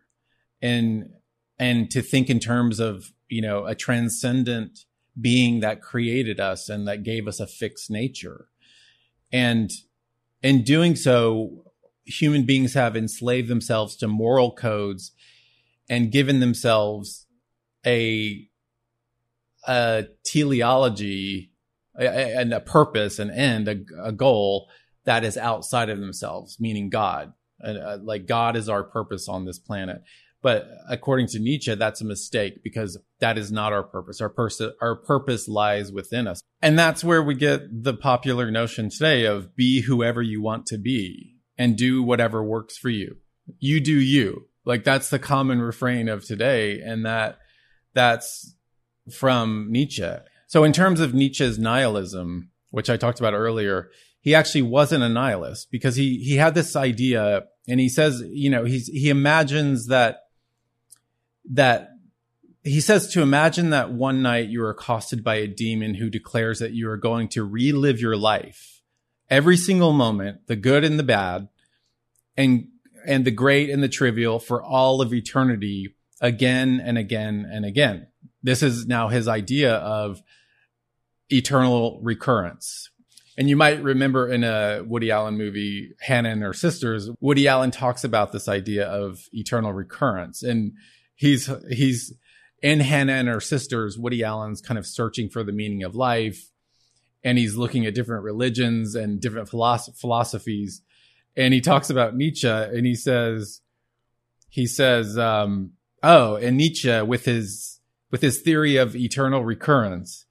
and 0.62 1.10
and 1.58 1.90
to 1.90 2.02
think 2.02 2.30
in 2.30 2.40
terms 2.40 2.80
of 2.80 3.12
you 3.28 3.42
know 3.42 3.66
a 3.66 3.74
transcendent 3.74 4.86
being 5.20 5.62
that 5.62 5.82
created 5.82 6.40
us 6.40 6.70
and 6.70 6.88
that 6.88 7.04
gave 7.04 7.28
us 7.28 7.40
a 7.40 7.48
fixed 7.48 7.90
nature. 7.90 8.48
And 9.32 9.72
in 10.44 10.64
doing 10.64 10.96
so 10.96 11.66
human 12.06 12.46
beings 12.46 12.74
have 12.74 12.96
enslaved 12.96 13.48
themselves 13.48 13.96
to 13.98 14.08
moral 14.08 14.52
codes 14.52 15.12
and 15.90 16.12
given 16.12 16.40
themselves 16.40 17.26
a 17.86 18.48
a 19.68 20.06
teleology 20.24 21.52
and 21.98 22.54
a 22.54 22.60
purpose, 22.60 23.20
an 23.20 23.32
end, 23.32 23.68
a, 23.68 23.78
a 24.04 24.12
goal 24.12 24.70
that 25.06 25.24
is 25.24 25.38
outside 25.38 25.90
of 25.90 26.00
themselves, 26.00 26.60
meaning 26.60 26.90
God. 26.90 27.34
Uh, 27.64 27.98
like 28.02 28.28
God 28.28 28.56
is 28.56 28.70
our 28.70 28.84
purpose 28.84 29.28
on 29.28 29.46
this 29.46 29.58
planet. 29.58 30.04
But 30.42 30.70
according 30.88 31.28
to 31.28 31.40
Nietzsche, 31.40 31.74
that's 31.74 32.02
a 32.02 32.06
mistake 32.06 32.64
because 32.64 33.00
that 33.20 33.38
is 33.38 33.52
not 33.52 33.74
our 33.74 33.84
purpose. 33.84 34.22
Our, 34.22 34.30
pers- 34.30 34.62
our 34.82 34.96
purpose 34.96 35.48
lies 35.48 35.92
within 35.92 36.28
us. 36.28 36.42
And 36.62 36.78
that's 36.78 37.04
where 37.04 37.24
we 37.24 37.36
get 37.36 37.84
the 37.84 37.94
popular 37.94 38.52
notion 38.52 38.90
today 38.90 39.26
of 39.26 39.56
be 39.56 39.82
whoever 39.82 40.22
you 40.22 40.42
want 40.42 40.68
to 40.68 40.78
be 40.78 41.38
and 41.58 41.76
do 41.76 42.04
whatever 42.04 42.44
works 42.44 42.78
for 42.78 42.90
you. 42.90 43.18
You 43.60 43.80
do 43.80 44.00
you. 44.00 44.48
Like 44.66 44.84
that's 44.84 45.10
the 45.10 45.20
common 45.20 45.62
refrain 45.62 46.10
of 46.10 46.26
today. 46.26 46.82
And 46.82 47.06
that 47.06 47.40
that's 47.94 48.56
from 49.12 49.68
Nietzsche. 49.70 50.12
So 50.48 50.64
in 50.64 50.74
terms 50.74 51.00
of 51.00 51.14
Nietzsche's 51.14 51.60
nihilism, 51.60 52.50
which 52.72 52.90
I 52.90 52.98
talked 52.98 53.20
about 53.20 53.34
earlier, 53.34 53.90
he 54.20 54.34
actually 54.34 54.64
wasn't 54.64 55.04
a 55.04 55.10
nihilist 55.10 55.70
because 55.72 55.96
he, 55.96 56.18
he 56.18 56.38
had 56.38 56.56
this 56.56 56.76
idea 56.76 57.44
and 57.68 57.80
he 57.80 57.90
says, 57.90 58.24
you 58.28 58.50
know, 58.50 58.64
he's, 58.64 58.88
he 58.88 59.10
imagines 59.10 59.88
that, 59.88 60.22
that 61.52 61.90
he 62.64 62.82
says 62.82 63.08
to 63.14 63.22
imagine 63.22 63.70
that 63.70 63.92
one 63.92 64.22
night 64.22 64.50
you 64.50 64.62
are 64.64 64.70
accosted 64.70 65.24
by 65.24 65.36
a 65.36 65.48
demon 65.48 65.96
who 65.96 66.10
declares 66.10 66.60
that 66.60 66.74
you 66.74 66.90
are 66.90 66.98
going 66.98 67.28
to 67.30 67.44
relive 67.44 68.00
your 68.00 68.18
life 68.18 68.78
every 69.30 69.58
single 69.58 69.94
moment, 69.94 70.48
the 70.48 70.56
good 70.56 70.84
and 70.84 71.00
the 71.00 71.04
bad, 71.04 71.48
and 72.36 72.68
and 73.06 73.26
the 73.26 73.32
great 73.32 73.70
and 73.70 73.82
the 73.82 73.90
trivial 73.90 74.40
for 74.40 74.62
all 74.62 75.02
of 75.02 75.14
eternity 75.14 75.96
again 76.20 76.82
and 76.84 76.98
again 76.98 77.48
and 77.50 77.66
again. 77.66 78.08
This 78.44 78.64
is 78.64 78.88
now 78.88 79.08
his 79.08 79.28
idea 79.28 79.76
of 79.76 80.22
eternal 81.30 82.00
recurrence. 82.02 82.90
And 83.38 83.48
you 83.48 83.56
might 83.56 83.84
remember 83.84 84.28
in 84.28 84.44
a 84.44 84.84
Woody 84.84 85.12
Allen 85.12 85.38
movie, 85.38 85.94
Hannah 86.02 86.30
and 86.30 86.42
her 86.42 86.54
sisters, 86.54 87.10
Woody 87.20 87.48
Allen 87.48 87.70
talks 87.70 88.04
about 88.04 88.32
this 88.32 88.48
idea 88.48 88.88
of 88.88 89.20
eternal 89.32 89.74
recurrence. 89.74 90.42
And 90.42 90.74
he's, 91.16 91.50
he's 91.70 92.14
in 92.64 92.80
Hannah 92.80 93.14
and 93.14 93.28
her 93.28 93.40
sisters, 93.40 93.98
Woody 93.98 94.24
Allen's 94.24 94.62
kind 94.62 94.80
of 94.80 94.88
searching 94.88 95.30
for 95.30 95.44
the 95.44 95.52
meaning 95.52 95.84
of 95.84 95.96
life. 95.96 96.50
And 97.24 97.38
he's 97.38 97.56
looking 97.56 97.86
at 97.86 97.94
different 97.94 98.24
religions 98.24 98.96
and 98.96 99.22
different 99.22 99.50
philosoph- 99.50 99.98
philosophies. 100.00 100.82
And 101.36 101.54
he 101.54 101.62
talks 101.62 101.92
about 101.92 102.16
Nietzsche 102.16 102.48
and 102.48 102.88
he 102.88 102.96
says, 102.96 103.62
he 104.50 104.66
says, 104.66 105.16
um, 105.18 105.74
oh, 106.02 106.38
and 106.38 106.58
Nietzsche 106.58 107.02
with 107.02 107.26
his, 107.26 107.77
with 108.12 108.22
his 108.22 108.42
theory 108.42 108.78
of 108.78 108.96
eternal 108.96 109.44
recurrence, 109.44 110.26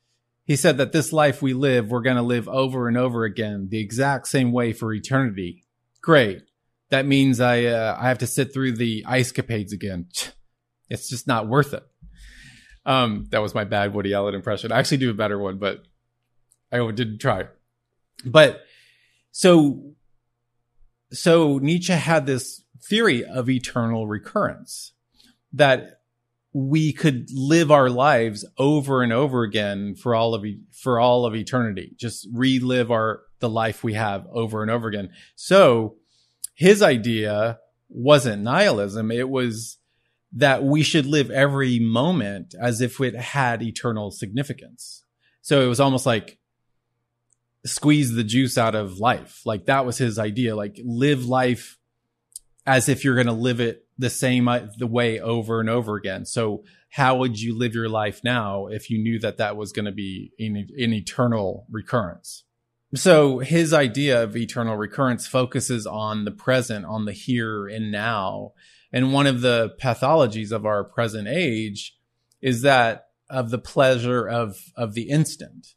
he 0.44 0.56
said 0.56 0.78
that 0.78 0.92
this 0.92 1.12
life 1.12 1.42
we 1.42 1.52
live, 1.52 1.90
we're 1.90 2.00
going 2.00 2.16
to 2.16 2.22
live 2.22 2.48
over 2.48 2.88
and 2.88 2.96
over 2.96 3.24
again, 3.24 3.68
the 3.70 3.80
exact 3.80 4.28
same 4.28 4.52
way 4.52 4.72
for 4.72 4.92
eternity. 4.92 5.64
Great. 6.02 6.42
That 6.90 7.04
means 7.04 7.40
I, 7.40 7.64
uh, 7.64 7.96
I 7.98 8.08
have 8.08 8.18
to 8.18 8.26
sit 8.26 8.54
through 8.54 8.76
the 8.76 9.04
ice 9.06 9.32
capades 9.32 9.72
again. 9.72 10.06
It's 10.88 11.10
just 11.10 11.26
not 11.26 11.48
worth 11.48 11.74
it. 11.74 11.82
Um, 12.84 13.26
that 13.30 13.42
was 13.42 13.56
my 13.56 13.64
bad 13.64 13.92
Woody 13.92 14.14
Allen 14.14 14.36
impression. 14.36 14.70
I 14.70 14.78
actually 14.78 14.98
do 14.98 15.10
a 15.10 15.14
better 15.14 15.36
one, 15.36 15.58
but 15.58 15.82
I 16.70 16.78
didn't 16.92 17.18
try. 17.18 17.46
But 18.24 18.60
so, 19.32 19.94
so 21.10 21.58
Nietzsche 21.58 21.92
had 21.92 22.26
this 22.26 22.62
theory 22.88 23.24
of 23.24 23.50
eternal 23.50 24.06
recurrence 24.06 24.92
that 25.52 26.02
we 26.58 26.90
could 26.90 27.28
live 27.34 27.70
our 27.70 27.90
lives 27.90 28.42
over 28.56 29.02
and 29.02 29.12
over 29.12 29.42
again 29.42 29.94
for 29.94 30.14
all 30.14 30.34
of 30.34 30.42
for 30.72 30.98
all 30.98 31.26
of 31.26 31.34
eternity. 31.34 31.92
Just 31.98 32.26
relive 32.32 32.90
our 32.90 33.20
the 33.40 33.48
life 33.50 33.84
we 33.84 33.92
have 33.92 34.26
over 34.32 34.62
and 34.62 34.70
over 34.70 34.88
again. 34.88 35.10
So 35.34 35.96
his 36.54 36.80
idea 36.80 37.58
wasn't 37.90 38.42
nihilism. 38.42 39.10
It 39.10 39.28
was 39.28 39.76
that 40.32 40.64
we 40.64 40.82
should 40.82 41.04
live 41.04 41.30
every 41.30 41.78
moment 41.78 42.54
as 42.58 42.80
if 42.80 43.02
it 43.02 43.14
had 43.14 43.62
eternal 43.62 44.10
significance. 44.10 45.04
So 45.42 45.60
it 45.60 45.66
was 45.66 45.78
almost 45.78 46.06
like 46.06 46.38
squeeze 47.66 48.14
the 48.14 48.24
juice 48.24 48.56
out 48.56 48.74
of 48.74 48.98
life. 48.98 49.42
Like 49.44 49.66
that 49.66 49.84
was 49.84 49.98
his 49.98 50.18
idea. 50.18 50.56
Like 50.56 50.80
live 50.82 51.26
life 51.26 51.76
as 52.64 52.88
if 52.88 53.04
you're 53.04 53.14
going 53.14 53.26
to 53.26 53.34
live 53.34 53.60
it 53.60 53.85
the 53.98 54.10
same 54.10 54.48
uh, 54.48 54.60
the 54.78 54.86
way 54.86 55.18
over 55.20 55.60
and 55.60 55.70
over 55.70 55.96
again. 55.96 56.24
So 56.24 56.64
how 56.90 57.16
would 57.16 57.40
you 57.40 57.56
live 57.56 57.74
your 57.74 57.88
life 57.88 58.20
now 58.22 58.66
if 58.66 58.90
you 58.90 58.98
knew 58.98 59.18
that 59.20 59.38
that 59.38 59.56
was 59.56 59.72
going 59.72 59.86
to 59.86 59.92
be 59.92 60.32
an, 60.38 60.56
an 60.78 60.92
eternal 60.92 61.66
recurrence? 61.70 62.44
So 62.94 63.40
his 63.40 63.72
idea 63.72 64.22
of 64.22 64.36
eternal 64.36 64.76
recurrence 64.76 65.26
focuses 65.26 65.86
on 65.86 66.24
the 66.24 66.30
present, 66.30 66.84
on 66.86 67.04
the 67.04 67.12
here 67.12 67.66
and 67.66 67.90
now. 67.90 68.52
And 68.92 69.12
one 69.12 69.26
of 69.26 69.40
the 69.40 69.74
pathologies 69.82 70.52
of 70.52 70.64
our 70.64 70.84
present 70.84 71.28
age 71.28 71.96
is 72.40 72.62
that 72.62 73.08
of 73.28 73.50
the 73.50 73.58
pleasure 73.58 74.28
of, 74.28 74.56
of 74.76 74.94
the 74.94 75.10
instant. 75.10 75.74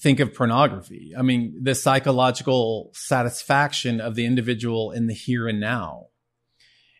Think 0.00 0.20
of 0.20 0.34
pornography. 0.34 1.12
I 1.16 1.22
mean, 1.22 1.60
the 1.62 1.74
psychological 1.74 2.90
satisfaction 2.94 4.00
of 4.00 4.14
the 4.14 4.26
individual 4.26 4.90
in 4.90 5.06
the 5.06 5.14
here 5.14 5.46
and 5.46 5.60
now 5.60 6.06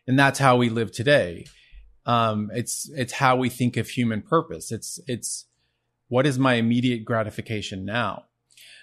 and 0.07 0.17
that's 0.17 0.39
how 0.39 0.57
we 0.57 0.69
live 0.69 0.91
today. 0.91 1.45
Um, 2.05 2.49
it's 2.53 2.89
it's 2.95 3.13
how 3.13 3.35
we 3.35 3.49
think 3.49 3.75
of 3.77 3.89
human 3.89 4.21
purpose. 4.21 4.71
It's 4.71 4.99
it's 5.07 5.45
what 6.07 6.25
is 6.25 6.39
my 6.39 6.53
immediate 6.53 7.03
gratification 7.03 7.85
now. 7.85 8.25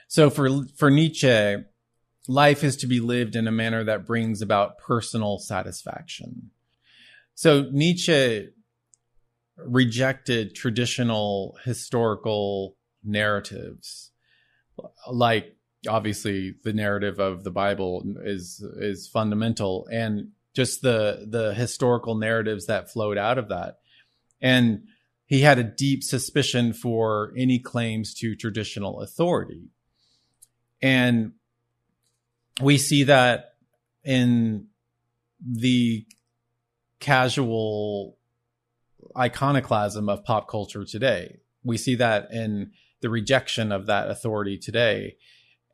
So 0.08 0.28
for 0.28 0.66
for 0.76 0.90
Nietzsche, 0.90 1.56
life 2.28 2.62
is 2.62 2.76
to 2.78 2.86
be 2.86 3.00
lived 3.00 3.34
in 3.34 3.48
a 3.48 3.52
manner 3.52 3.82
that 3.84 4.06
brings 4.06 4.42
about 4.42 4.78
personal 4.78 5.38
satisfaction. 5.38 6.50
So 7.34 7.68
Nietzsche 7.72 8.48
rejected 9.56 10.54
traditional 10.54 11.56
historical 11.64 12.76
narratives 13.04 14.10
like 15.10 15.56
obviously 15.88 16.54
the 16.64 16.72
narrative 16.72 17.20
of 17.20 17.44
the 17.44 17.50
bible 17.50 18.02
is 18.24 18.64
is 18.78 19.06
fundamental 19.06 19.86
and 19.92 20.28
just 20.54 20.82
the 20.82 21.26
the 21.28 21.52
historical 21.54 22.14
narratives 22.14 22.66
that 22.66 22.90
flowed 22.90 23.18
out 23.18 23.38
of 23.38 23.48
that. 23.48 23.78
And 24.40 24.84
he 25.26 25.40
had 25.40 25.58
a 25.58 25.64
deep 25.64 26.02
suspicion 26.04 26.72
for 26.72 27.32
any 27.36 27.58
claims 27.58 28.14
to 28.14 28.36
traditional 28.36 29.00
authority. 29.00 29.68
And 30.80 31.32
we 32.60 32.78
see 32.78 33.04
that 33.04 33.54
in 34.04 34.66
the 35.40 36.06
casual 37.00 38.18
iconoclasm 39.16 40.08
of 40.08 40.24
pop 40.24 40.48
culture 40.48 40.84
today. 40.84 41.38
We 41.64 41.78
see 41.78 41.94
that 41.96 42.30
in 42.32 42.72
the 43.00 43.10
rejection 43.10 43.72
of 43.72 43.86
that 43.86 44.10
authority 44.10 44.58
today. 44.58 45.16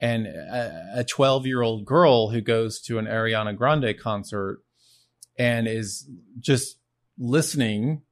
And 0.00 0.26
a 0.26 1.04
12 1.06 1.46
year 1.46 1.60
old 1.60 1.84
girl 1.84 2.30
who 2.30 2.40
goes 2.40 2.80
to 2.82 2.98
an 2.98 3.06
Ariana 3.06 3.56
Grande 3.56 3.94
concert 4.00 4.62
and 5.40 5.66
is 5.66 6.06
just 6.38 6.76
listening 7.18 8.02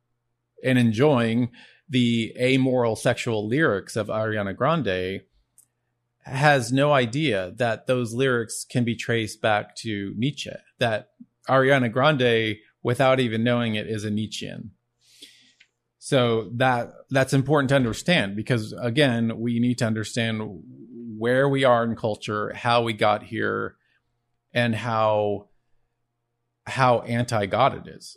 and 0.64 0.78
enjoying 0.78 1.50
the 1.86 2.34
amoral 2.40 2.96
sexual 2.96 3.46
lyrics 3.46 3.96
of 3.96 4.06
Ariana 4.06 4.56
Grande 4.56 5.20
has 6.24 6.72
no 6.72 6.90
idea 6.94 7.52
that 7.56 7.86
those 7.86 8.14
lyrics 8.14 8.64
can 8.64 8.82
be 8.82 8.96
traced 8.96 9.42
back 9.42 9.76
to 9.76 10.14
Nietzsche, 10.16 10.52
that 10.78 11.10
Ariana 11.46 11.92
Grande, 11.92 12.56
without 12.82 13.20
even 13.20 13.44
knowing 13.44 13.74
it, 13.74 13.86
is 13.86 14.04
a 14.04 14.10
Nietzschean. 14.10 14.70
So 15.98 16.50
that 16.54 16.88
that's 17.10 17.34
important 17.34 17.68
to 17.68 17.76
understand 17.76 18.36
because 18.36 18.72
again, 18.80 19.38
we 19.38 19.58
need 19.58 19.76
to 19.78 19.86
understand 19.86 20.62
where 21.18 21.46
we 21.46 21.64
are 21.64 21.84
in 21.84 21.94
culture, 21.94 22.54
how 22.54 22.82
we 22.82 22.94
got 22.94 23.22
here, 23.22 23.76
and 24.54 24.74
how 24.74 25.47
how 26.68 27.00
anti 27.00 27.46
God 27.46 27.74
it 27.86 27.90
is. 27.90 28.16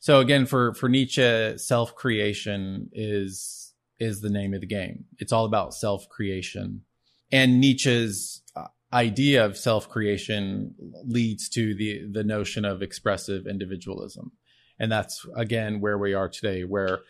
So 0.00 0.20
again, 0.20 0.46
for 0.46 0.74
for 0.74 0.88
Nietzsche, 0.88 1.58
self 1.58 1.94
creation 1.94 2.90
is 2.92 3.72
is 3.98 4.20
the 4.20 4.30
name 4.30 4.54
of 4.54 4.60
the 4.60 4.66
game. 4.66 5.04
It's 5.18 5.32
all 5.32 5.44
about 5.44 5.74
self 5.74 6.08
creation, 6.08 6.82
and 7.30 7.60
Nietzsche's 7.60 8.42
uh, 8.56 8.66
idea 8.92 9.44
of 9.44 9.56
self 9.56 9.88
creation 9.88 10.74
leads 11.04 11.48
to 11.50 11.74
the 11.74 12.02
the 12.10 12.24
notion 12.24 12.64
of 12.64 12.82
expressive 12.82 13.46
individualism, 13.46 14.32
and 14.78 14.90
that's 14.90 15.24
again 15.36 15.80
where 15.80 15.98
we 15.98 16.14
are 16.14 16.28
today, 16.28 16.62
where 16.62 17.00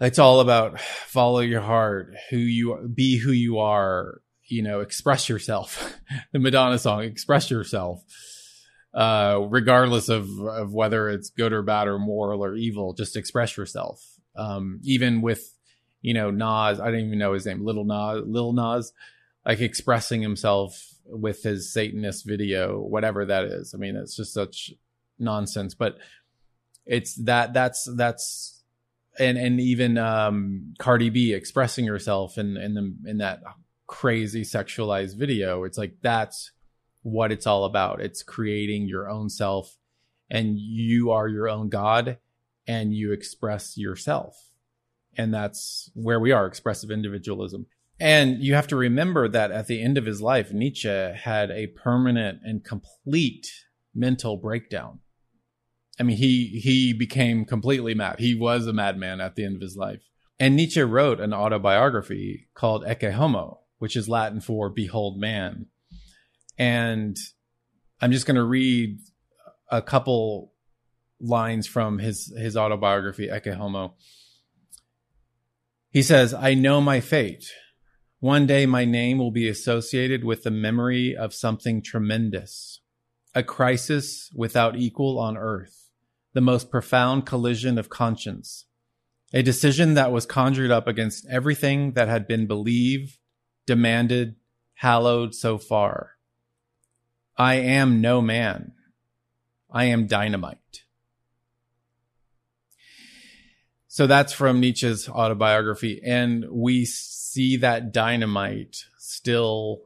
it's 0.00 0.18
all 0.18 0.40
about 0.40 0.80
follow 0.80 1.40
your 1.40 1.62
heart, 1.62 2.14
who 2.30 2.38
you 2.38 2.90
be, 2.94 3.18
who 3.18 3.32
you 3.32 3.58
are, 3.58 4.20
you 4.46 4.62
know, 4.62 4.80
express 4.80 5.28
yourself. 5.28 5.98
the 6.32 6.38
Madonna 6.38 6.78
song, 6.78 7.02
express 7.02 7.50
yourself 7.50 8.02
uh, 8.96 9.46
regardless 9.50 10.08
of, 10.08 10.28
of 10.40 10.72
whether 10.72 11.08
it's 11.08 11.30
good 11.30 11.52
or 11.52 11.62
bad 11.62 11.86
or 11.86 11.98
moral 11.98 12.42
or 12.42 12.56
evil, 12.56 12.94
just 12.94 13.16
express 13.16 13.56
yourself. 13.56 14.02
Um, 14.34 14.80
even 14.82 15.20
with, 15.22 15.54
you 16.00 16.14
know, 16.14 16.30
Nas, 16.30 16.80
I 16.80 16.86
didn't 16.86 17.06
even 17.06 17.18
know 17.18 17.34
his 17.34 17.46
name, 17.46 17.64
Little 17.64 17.84
Nas, 17.84 18.24
Lil 18.26 18.52
Nas, 18.52 18.92
like 19.44 19.60
expressing 19.60 20.22
himself 20.22 20.94
with 21.04 21.42
his 21.42 21.72
Satanist 21.72 22.26
video, 22.26 22.80
whatever 22.80 23.26
that 23.26 23.44
is. 23.44 23.74
I 23.74 23.78
mean, 23.78 23.96
it's 23.96 24.16
just 24.16 24.32
such 24.32 24.72
nonsense. 25.18 25.74
But 25.74 25.98
It's 26.86 27.16
that 27.24 27.52
that's 27.52 27.84
that's 27.96 28.62
and 29.18 29.36
and 29.36 29.60
even 29.60 29.98
um, 29.98 30.74
Cardi 30.78 31.10
B 31.10 31.32
expressing 31.32 31.86
herself 31.86 32.38
in 32.38 32.56
in 32.56 32.74
the 32.74 33.10
in 33.10 33.18
that 33.18 33.42
crazy 33.86 34.42
sexualized 34.42 35.16
video. 35.16 35.64
It's 35.64 35.78
like 35.78 35.96
that's 36.02 36.52
what 37.06 37.30
it's 37.30 37.46
all 37.46 37.64
about. 37.64 38.00
It's 38.00 38.24
creating 38.24 38.88
your 38.88 39.08
own 39.08 39.30
self, 39.30 39.76
and 40.28 40.58
you 40.58 41.12
are 41.12 41.28
your 41.28 41.48
own 41.48 41.68
God, 41.68 42.18
and 42.66 42.92
you 42.92 43.12
express 43.12 43.78
yourself, 43.78 44.50
and 45.16 45.32
that's 45.32 45.88
where 45.94 46.18
we 46.18 46.32
are 46.32 46.46
expressive 46.46 46.90
individualism. 46.90 47.66
And 48.00 48.42
you 48.42 48.54
have 48.54 48.66
to 48.66 48.76
remember 48.76 49.28
that 49.28 49.52
at 49.52 49.68
the 49.68 49.80
end 49.80 49.96
of 49.96 50.04
his 50.04 50.20
life, 50.20 50.52
Nietzsche 50.52 50.88
had 50.88 51.52
a 51.52 51.68
permanent 51.68 52.40
and 52.42 52.64
complete 52.64 53.46
mental 53.94 54.36
breakdown. 54.36 54.98
I 56.00 56.02
mean, 56.02 56.16
he 56.16 56.60
he 56.60 56.92
became 56.92 57.44
completely 57.44 57.94
mad. 57.94 58.18
He 58.18 58.34
was 58.34 58.66
a 58.66 58.72
madman 58.72 59.20
at 59.20 59.36
the 59.36 59.44
end 59.44 59.54
of 59.54 59.62
his 59.62 59.76
life. 59.76 60.02
And 60.40 60.56
Nietzsche 60.56 60.82
wrote 60.82 61.20
an 61.20 61.32
autobiography 61.32 62.48
called 62.52 62.84
Ecce 62.84 63.12
Homo, 63.12 63.60
which 63.78 63.96
is 63.96 64.08
Latin 64.08 64.40
for 64.40 64.68
"Behold 64.68 65.20
Man." 65.20 65.66
And 66.58 67.16
I'm 68.00 68.12
just 68.12 68.26
going 68.26 68.36
to 68.36 68.44
read 68.44 68.98
a 69.70 69.82
couple 69.82 70.52
lines 71.20 71.66
from 71.66 71.98
his 71.98 72.32
his 72.36 72.56
autobiography, 72.56 73.28
Ecce 73.28 73.54
Homo. 73.54 73.94
He 75.90 76.02
says, 76.02 76.34
"I 76.34 76.54
know 76.54 76.80
my 76.80 77.00
fate." 77.00 77.46
One 78.20 78.46
day 78.46 78.64
my 78.64 78.84
name 78.84 79.18
will 79.18 79.30
be 79.30 79.48
associated 79.48 80.24
with 80.24 80.42
the 80.42 80.50
memory 80.50 81.14
of 81.14 81.34
something 81.34 81.82
tremendous, 81.82 82.80
a 83.34 83.42
crisis 83.42 84.30
without 84.34 84.76
equal 84.76 85.18
on 85.18 85.36
earth, 85.36 85.90
the 86.32 86.40
most 86.40 86.70
profound 86.70 87.26
collision 87.26 87.76
of 87.78 87.90
conscience, 87.90 88.64
a 89.34 89.42
decision 89.42 89.94
that 89.94 90.12
was 90.12 90.24
conjured 90.24 90.70
up 90.70 90.88
against 90.88 91.26
everything 91.30 91.92
that 91.92 92.08
had 92.08 92.26
been 92.26 92.46
believed, 92.46 93.18
demanded, 93.66 94.36
hallowed 94.74 95.34
so 95.34 95.58
far. 95.58 96.15
I 97.38 97.54
am 97.56 98.00
no 98.00 98.20
man. 98.20 98.72
I 99.70 99.84
am 99.86 100.06
dynamite. 100.06 100.58
So 103.88 104.06
that's 104.06 104.32
from 104.32 104.60
Nietzsche's 104.60 105.08
autobiography. 105.08 106.00
And 106.04 106.46
we 106.50 106.84
see 106.84 107.56
that 107.58 107.92
dynamite 107.92 108.84
still 108.98 109.80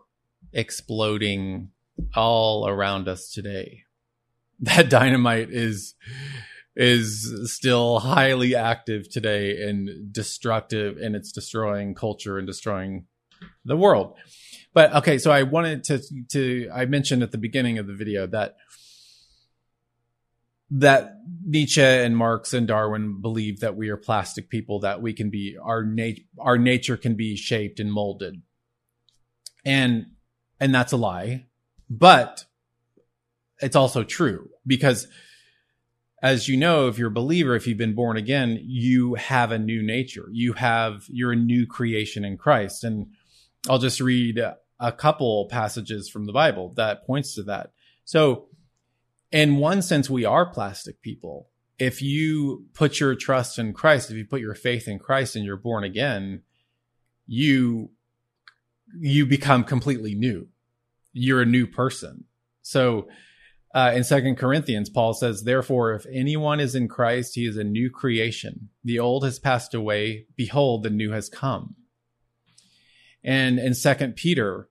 exploding 0.52 1.70
all 2.14 2.68
around 2.68 3.08
us 3.08 3.30
today. 3.30 3.84
That 4.62 4.90
dynamite 4.90 5.48
is 5.50 5.94
is 6.76 7.50
still 7.50 8.00
highly 8.00 8.54
active 8.54 9.08
today 9.08 9.62
and 9.62 10.12
destructive 10.12 10.98
and 10.98 11.16
it's 11.16 11.32
destroying 11.32 11.94
culture 11.94 12.36
and 12.36 12.46
destroying 12.46 13.06
the 13.64 13.76
world. 13.76 14.18
But 14.72 14.94
okay, 14.96 15.18
so 15.18 15.30
I 15.30 15.42
wanted 15.42 15.84
to 15.84 16.00
to 16.30 16.70
I 16.72 16.86
mentioned 16.86 17.22
at 17.22 17.32
the 17.32 17.38
beginning 17.38 17.78
of 17.78 17.86
the 17.86 17.94
video 17.94 18.26
that 18.28 18.56
that 20.70 21.16
Nietzsche 21.44 21.82
and 21.82 22.16
Marx 22.16 22.54
and 22.54 22.68
Darwin 22.68 23.20
believe 23.20 23.60
that 23.60 23.76
we 23.76 23.88
are 23.88 23.96
plastic 23.96 24.48
people, 24.48 24.80
that 24.80 25.02
we 25.02 25.12
can 25.12 25.28
be 25.28 25.56
our 25.60 25.82
nat- 25.82 26.20
our 26.38 26.58
nature 26.58 26.96
can 26.96 27.16
be 27.16 27.36
shaped 27.36 27.80
and 27.80 27.92
molded. 27.92 28.42
And 29.64 30.06
and 30.60 30.74
that's 30.74 30.92
a 30.92 30.96
lie. 30.96 31.46
But 31.88 32.44
it's 33.60 33.76
also 33.76 34.04
true 34.04 34.50
because 34.66 35.08
as 36.22 36.48
you 36.48 36.56
know, 36.56 36.86
if 36.86 36.98
you're 36.98 37.08
a 37.08 37.12
believer, 37.12 37.56
if 37.56 37.66
you've 37.66 37.78
been 37.78 37.94
born 37.94 38.16
again, 38.16 38.60
you 38.62 39.14
have 39.14 39.52
a 39.52 39.58
new 39.58 39.82
nature. 39.82 40.28
You 40.30 40.52
have 40.52 41.04
you're 41.08 41.32
a 41.32 41.36
new 41.36 41.66
creation 41.66 42.24
in 42.24 42.36
Christ. 42.36 42.84
And 42.84 43.08
I'll 43.68 43.78
just 43.78 44.00
read 44.00 44.38
a 44.78 44.92
couple 44.92 45.46
passages 45.50 46.08
from 46.08 46.26
the 46.26 46.32
Bible 46.32 46.72
that 46.76 47.04
points 47.06 47.34
to 47.34 47.42
that. 47.44 47.72
So 48.04 48.48
in 49.30 49.58
one 49.58 49.82
sense, 49.82 50.10
we 50.10 50.24
are 50.24 50.46
plastic 50.46 51.02
people. 51.02 51.48
If 51.78 52.02
you 52.02 52.66
put 52.74 53.00
your 53.00 53.14
trust 53.14 53.58
in 53.58 53.72
Christ, 53.72 54.10
if 54.10 54.16
you 54.16 54.24
put 54.24 54.40
your 54.40 54.54
faith 54.54 54.88
in 54.88 54.98
Christ 54.98 55.36
and 55.36 55.44
you're 55.44 55.56
born 55.56 55.84
again, 55.84 56.42
you 57.26 57.90
you 58.98 59.24
become 59.24 59.62
completely 59.62 60.14
new. 60.14 60.48
You're 61.12 61.42
a 61.42 61.46
new 61.46 61.66
person. 61.66 62.24
So 62.62 63.08
uh, 63.72 63.92
in 63.94 64.02
Second 64.02 64.36
Corinthians, 64.36 64.90
Paul 64.90 65.14
says, 65.14 65.44
"Therefore, 65.44 65.94
if 65.94 66.04
anyone 66.12 66.58
is 66.58 66.74
in 66.74 66.88
Christ, 66.88 67.36
he 67.36 67.46
is 67.46 67.56
a 67.56 67.64
new 67.64 67.88
creation. 67.88 68.70
The 68.82 68.98
old 68.98 69.24
has 69.24 69.38
passed 69.38 69.74
away; 69.74 70.26
behold, 70.36 70.82
the 70.82 70.90
new 70.90 71.12
has 71.12 71.28
come." 71.28 71.76
And 73.22 73.58
in 73.58 73.74
Second 73.74 74.16
Peter, 74.16 74.68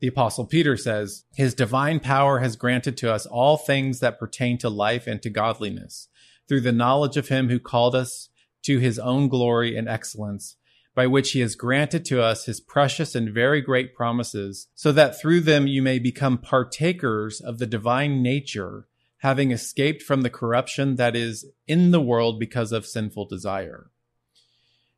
the 0.00 0.08
apostle 0.08 0.46
Peter 0.46 0.76
says, 0.76 1.24
his 1.34 1.54
divine 1.54 2.00
power 2.00 2.38
has 2.38 2.56
granted 2.56 2.96
to 2.98 3.12
us 3.12 3.26
all 3.26 3.56
things 3.56 4.00
that 4.00 4.18
pertain 4.18 4.56
to 4.58 4.70
life 4.70 5.06
and 5.06 5.20
to 5.22 5.30
godliness 5.30 6.08
through 6.48 6.62
the 6.62 6.72
knowledge 6.72 7.16
of 7.16 7.28
him 7.28 7.48
who 7.48 7.60
called 7.60 7.94
us 7.94 8.30
to 8.62 8.78
his 8.78 8.98
own 8.98 9.28
glory 9.28 9.76
and 9.76 9.88
excellence, 9.88 10.56
by 10.94 11.06
which 11.06 11.32
he 11.32 11.40
has 11.40 11.54
granted 11.54 12.04
to 12.06 12.22
us 12.22 12.46
his 12.46 12.60
precious 12.60 13.14
and 13.14 13.30
very 13.30 13.60
great 13.60 13.94
promises, 13.94 14.68
so 14.74 14.90
that 14.90 15.20
through 15.20 15.40
them 15.40 15.66
you 15.66 15.82
may 15.82 15.98
become 15.98 16.38
partakers 16.38 17.40
of 17.40 17.58
the 17.58 17.66
divine 17.66 18.22
nature, 18.22 18.88
having 19.18 19.50
escaped 19.50 20.02
from 20.02 20.22
the 20.22 20.30
corruption 20.30 20.96
that 20.96 21.14
is 21.14 21.44
in 21.66 21.90
the 21.90 22.00
world 22.00 22.40
because 22.40 22.72
of 22.72 22.86
sinful 22.86 23.26
desire. 23.26 23.90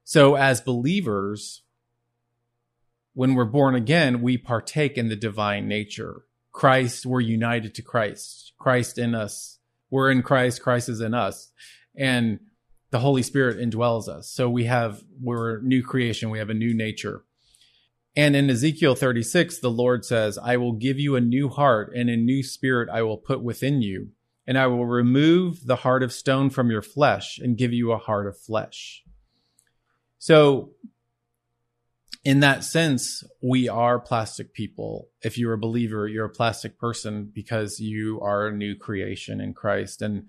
So 0.04 0.36
as 0.36 0.60
believers, 0.60 1.62
when 3.14 3.34
we're 3.34 3.44
born 3.44 3.74
again, 3.74 4.22
we 4.22 4.38
partake 4.38 4.96
in 4.96 5.08
the 5.08 5.16
divine 5.16 5.68
nature. 5.68 6.22
Christ, 6.52 7.06
we're 7.06 7.20
united 7.20 7.74
to 7.74 7.82
Christ. 7.82 8.52
Christ 8.58 8.98
in 8.98 9.14
us. 9.14 9.58
We're 9.90 10.10
in 10.10 10.22
Christ, 10.22 10.62
Christ 10.62 10.88
is 10.88 11.00
in 11.00 11.12
us. 11.12 11.50
And 11.94 12.40
the 12.90 13.00
Holy 13.00 13.22
Spirit 13.22 13.58
indwells 13.58 14.08
us. 14.08 14.30
So 14.30 14.48
we 14.48 14.64
have, 14.64 15.02
we're 15.20 15.58
a 15.58 15.62
new 15.62 15.82
creation. 15.82 16.30
We 16.30 16.38
have 16.38 16.50
a 16.50 16.54
new 16.54 16.74
nature. 16.74 17.24
And 18.14 18.36
in 18.36 18.50
Ezekiel 18.50 18.94
36, 18.94 19.58
the 19.58 19.70
Lord 19.70 20.04
says, 20.04 20.38
I 20.38 20.56
will 20.58 20.72
give 20.72 20.98
you 20.98 21.16
a 21.16 21.20
new 21.20 21.48
heart 21.48 21.92
and 21.94 22.10
a 22.10 22.16
new 22.16 22.42
spirit 22.42 22.90
I 22.90 23.02
will 23.02 23.16
put 23.16 23.42
within 23.42 23.80
you. 23.80 24.08
And 24.46 24.58
I 24.58 24.66
will 24.66 24.86
remove 24.86 25.66
the 25.66 25.76
heart 25.76 26.02
of 26.02 26.12
stone 26.12 26.50
from 26.50 26.70
your 26.70 26.82
flesh 26.82 27.38
and 27.38 27.56
give 27.56 27.72
you 27.72 27.92
a 27.92 27.98
heart 27.98 28.26
of 28.26 28.38
flesh. 28.38 29.02
So 30.18 30.72
in 32.24 32.40
that 32.40 32.62
sense, 32.62 33.24
we 33.42 33.68
are 33.68 33.98
plastic 33.98 34.54
people. 34.54 35.08
If 35.22 35.38
you're 35.38 35.54
a 35.54 35.58
believer, 35.58 36.06
you're 36.06 36.26
a 36.26 36.30
plastic 36.30 36.78
person 36.78 37.30
because 37.32 37.80
you 37.80 38.20
are 38.20 38.46
a 38.46 38.52
new 38.52 38.76
creation 38.76 39.40
in 39.40 39.54
Christ. 39.54 40.02
And 40.02 40.26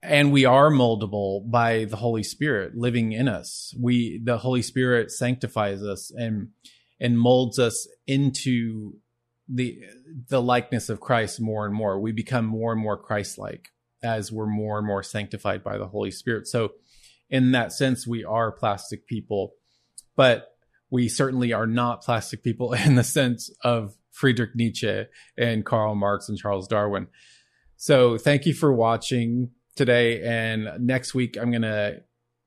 and 0.00 0.30
we 0.30 0.44
are 0.44 0.70
moldable 0.70 1.50
by 1.50 1.84
the 1.84 1.96
Holy 1.96 2.22
Spirit 2.22 2.76
living 2.76 3.12
in 3.12 3.26
us. 3.26 3.74
We 3.80 4.20
the 4.22 4.38
Holy 4.38 4.62
Spirit 4.62 5.10
sanctifies 5.10 5.82
us 5.82 6.12
and 6.14 6.50
and 7.00 7.18
molds 7.18 7.58
us 7.58 7.88
into 8.06 8.94
the 9.48 9.80
the 10.28 10.42
likeness 10.42 10.88
of 10.88 11.00
Christ 11.00 11.40
more 11.40 11.64
and 11.64 11.74
more. 11.74 11.98
We 11.98 12.12
become 12.12 12.44
more 12.44 12.72
and 12.72 12.80
more 12.80 12.98
Christ-like 12.98 13.70
as 14.02 14.30
we're 14.30 14.46
more 14.46 14.78
and 14.78 14.86
more 14.86 15.02
sanctified 15.02 15.64
by 15.64 15.78
the 15.78 15.88
Holy 15.88 16.10
Spirit. 16.10 16.46
So 16.46 16.72
in 17.30 17.52
that 17.52 17.72
sense, 17.72 18.06
we 18.06 18.24
are 18.24 18.52
plastic 18.52 19.06
people. 19.06 19.54
But 20.14 20.57
we 20.90 21.08
certainly 21.08 21.52
are 21.52 21.66
not 21.66 22.02
plastic 22.02 22.42
people 22.42 22.72
in 22.86 22.94
the 22.94 23.04
sense 23.04 23.50
of 23.62 23.94
Friedrich 24.10 24.54
Nietzsche 24.54 25.04
and 25.36 25.64
Karl 25.64 25.94
Marx 25.94 26.28
and 26.28 26.38
Charles 26.38 26.66
Darwin. 26.66 27.08
So 27.76 28.18
thank 28.18 28.46
you 28.46 28.54
for 28.54 28.72
watching 28.72 29.50
today. 29.76 30.22
And 30.22 30.68
next 30.84 31.14
week, 31.14 31.36
I'm 31.40 31.50
going 31.50 31.62
to 31.62 32.02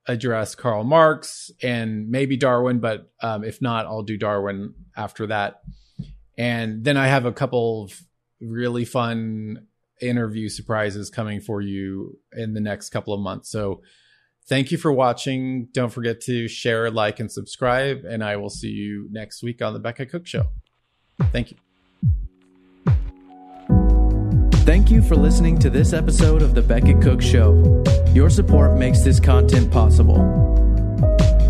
address 0.08 0.56
Karl 0.56 0.84
Marx 0.84 1.50
and 1.62 2.10
maybe 2.10 2.36
Darwin, 2.36 2.80
but 2.80 3.12
um, 3.22 3.44
if 3.44 3.62
not, 3.62 3.86
I'll 3.86 4.04
do 4.04 4.18
Darwin 4.18 4.74
after 4.98 5.28
that. 5.28 5.62
And 6.38 6.84
then 6.84 6.98
I 6.98 7.08
have 7.08 7.26
a 7.26 7.32
couple 7.32 7.86
of 7.86 8.02
really 8.42 8.84
fun 8.84 9.68
interview 10.02 10.50
surprises 10.50 11.10
coming 11.10 11.40
for 11.40 11.62
you 11.62 12.18
in 12.34 12.54
the 12.54 12.60
next 12.60 12.90
couple 12.90 13.14
of 13.14 13.22
months. 13.22 13.50
So 13.50 13.82
Thank 14.52 14.70
you 14.70 14.78
for 14.78 14.92
watching. 14.92 15.70
Don't 15.72 15.94
forget 15.94 16.20
to 16.24 16.50
share, 16.50 16.92
like, 16.92 17.22
and 17.22 17.32
subscribe. 17.32 18.04
And 18.04 18.22
I 18.22 18.36
will 18.36 18.50
see 18.50 18.68
you 18.68 19.08
next 19.10 19.42
week 19.42 19.62
on 19.62 19.72
The 19.72 19.80
Becket 19.80 20.12
Cook 20.12 20.28
Show. 20.28 20.48
Thank 21.32 21.52
you. 21.52 21.58
Thank 24.66 24.92
you 24.92 25.02
for 25.02 25.16
listening 25.16 25.58
to 25.60 25.70
this 25.70 25.94
episode 25.94 26.42
of 26.42 26.54
The 26.54 26.62
Becket 26.62 27.02
Cook 27.02 27.22
Show. 27.22 27.82
Your 28.14 28.30
support 28.30 28.78
makes 28.78 29.00
this 29.00 29.22
content 29.22 29.72
possible. 29.72 30.20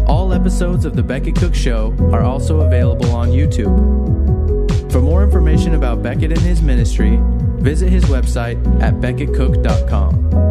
All 0.07 0.31
episodes 0.31 0.85
of 0.85 0.95
The 0.95 1.01
Becket 1.01 1.35
Cook 1.35 1.55
Show 1.55 1.95
are 2.13 2.21
also 2.21 2.61
available 2.61 3.15
on 3.15 3.29
YouTube. 3.29 4.91
For 4.91 5.01
more 5.01 5.23
information 5.23 5.73
about 5.73 6.03
Becket 6.03 6.33
and 6.33 6.41
his 6.41 6.61
ministry, 6.61 7.17
visit 7.63 7.89
his 7.89 8.05
website 8.05 8.63
at 8.79 8.93
becketcook.com. 9.01 10.50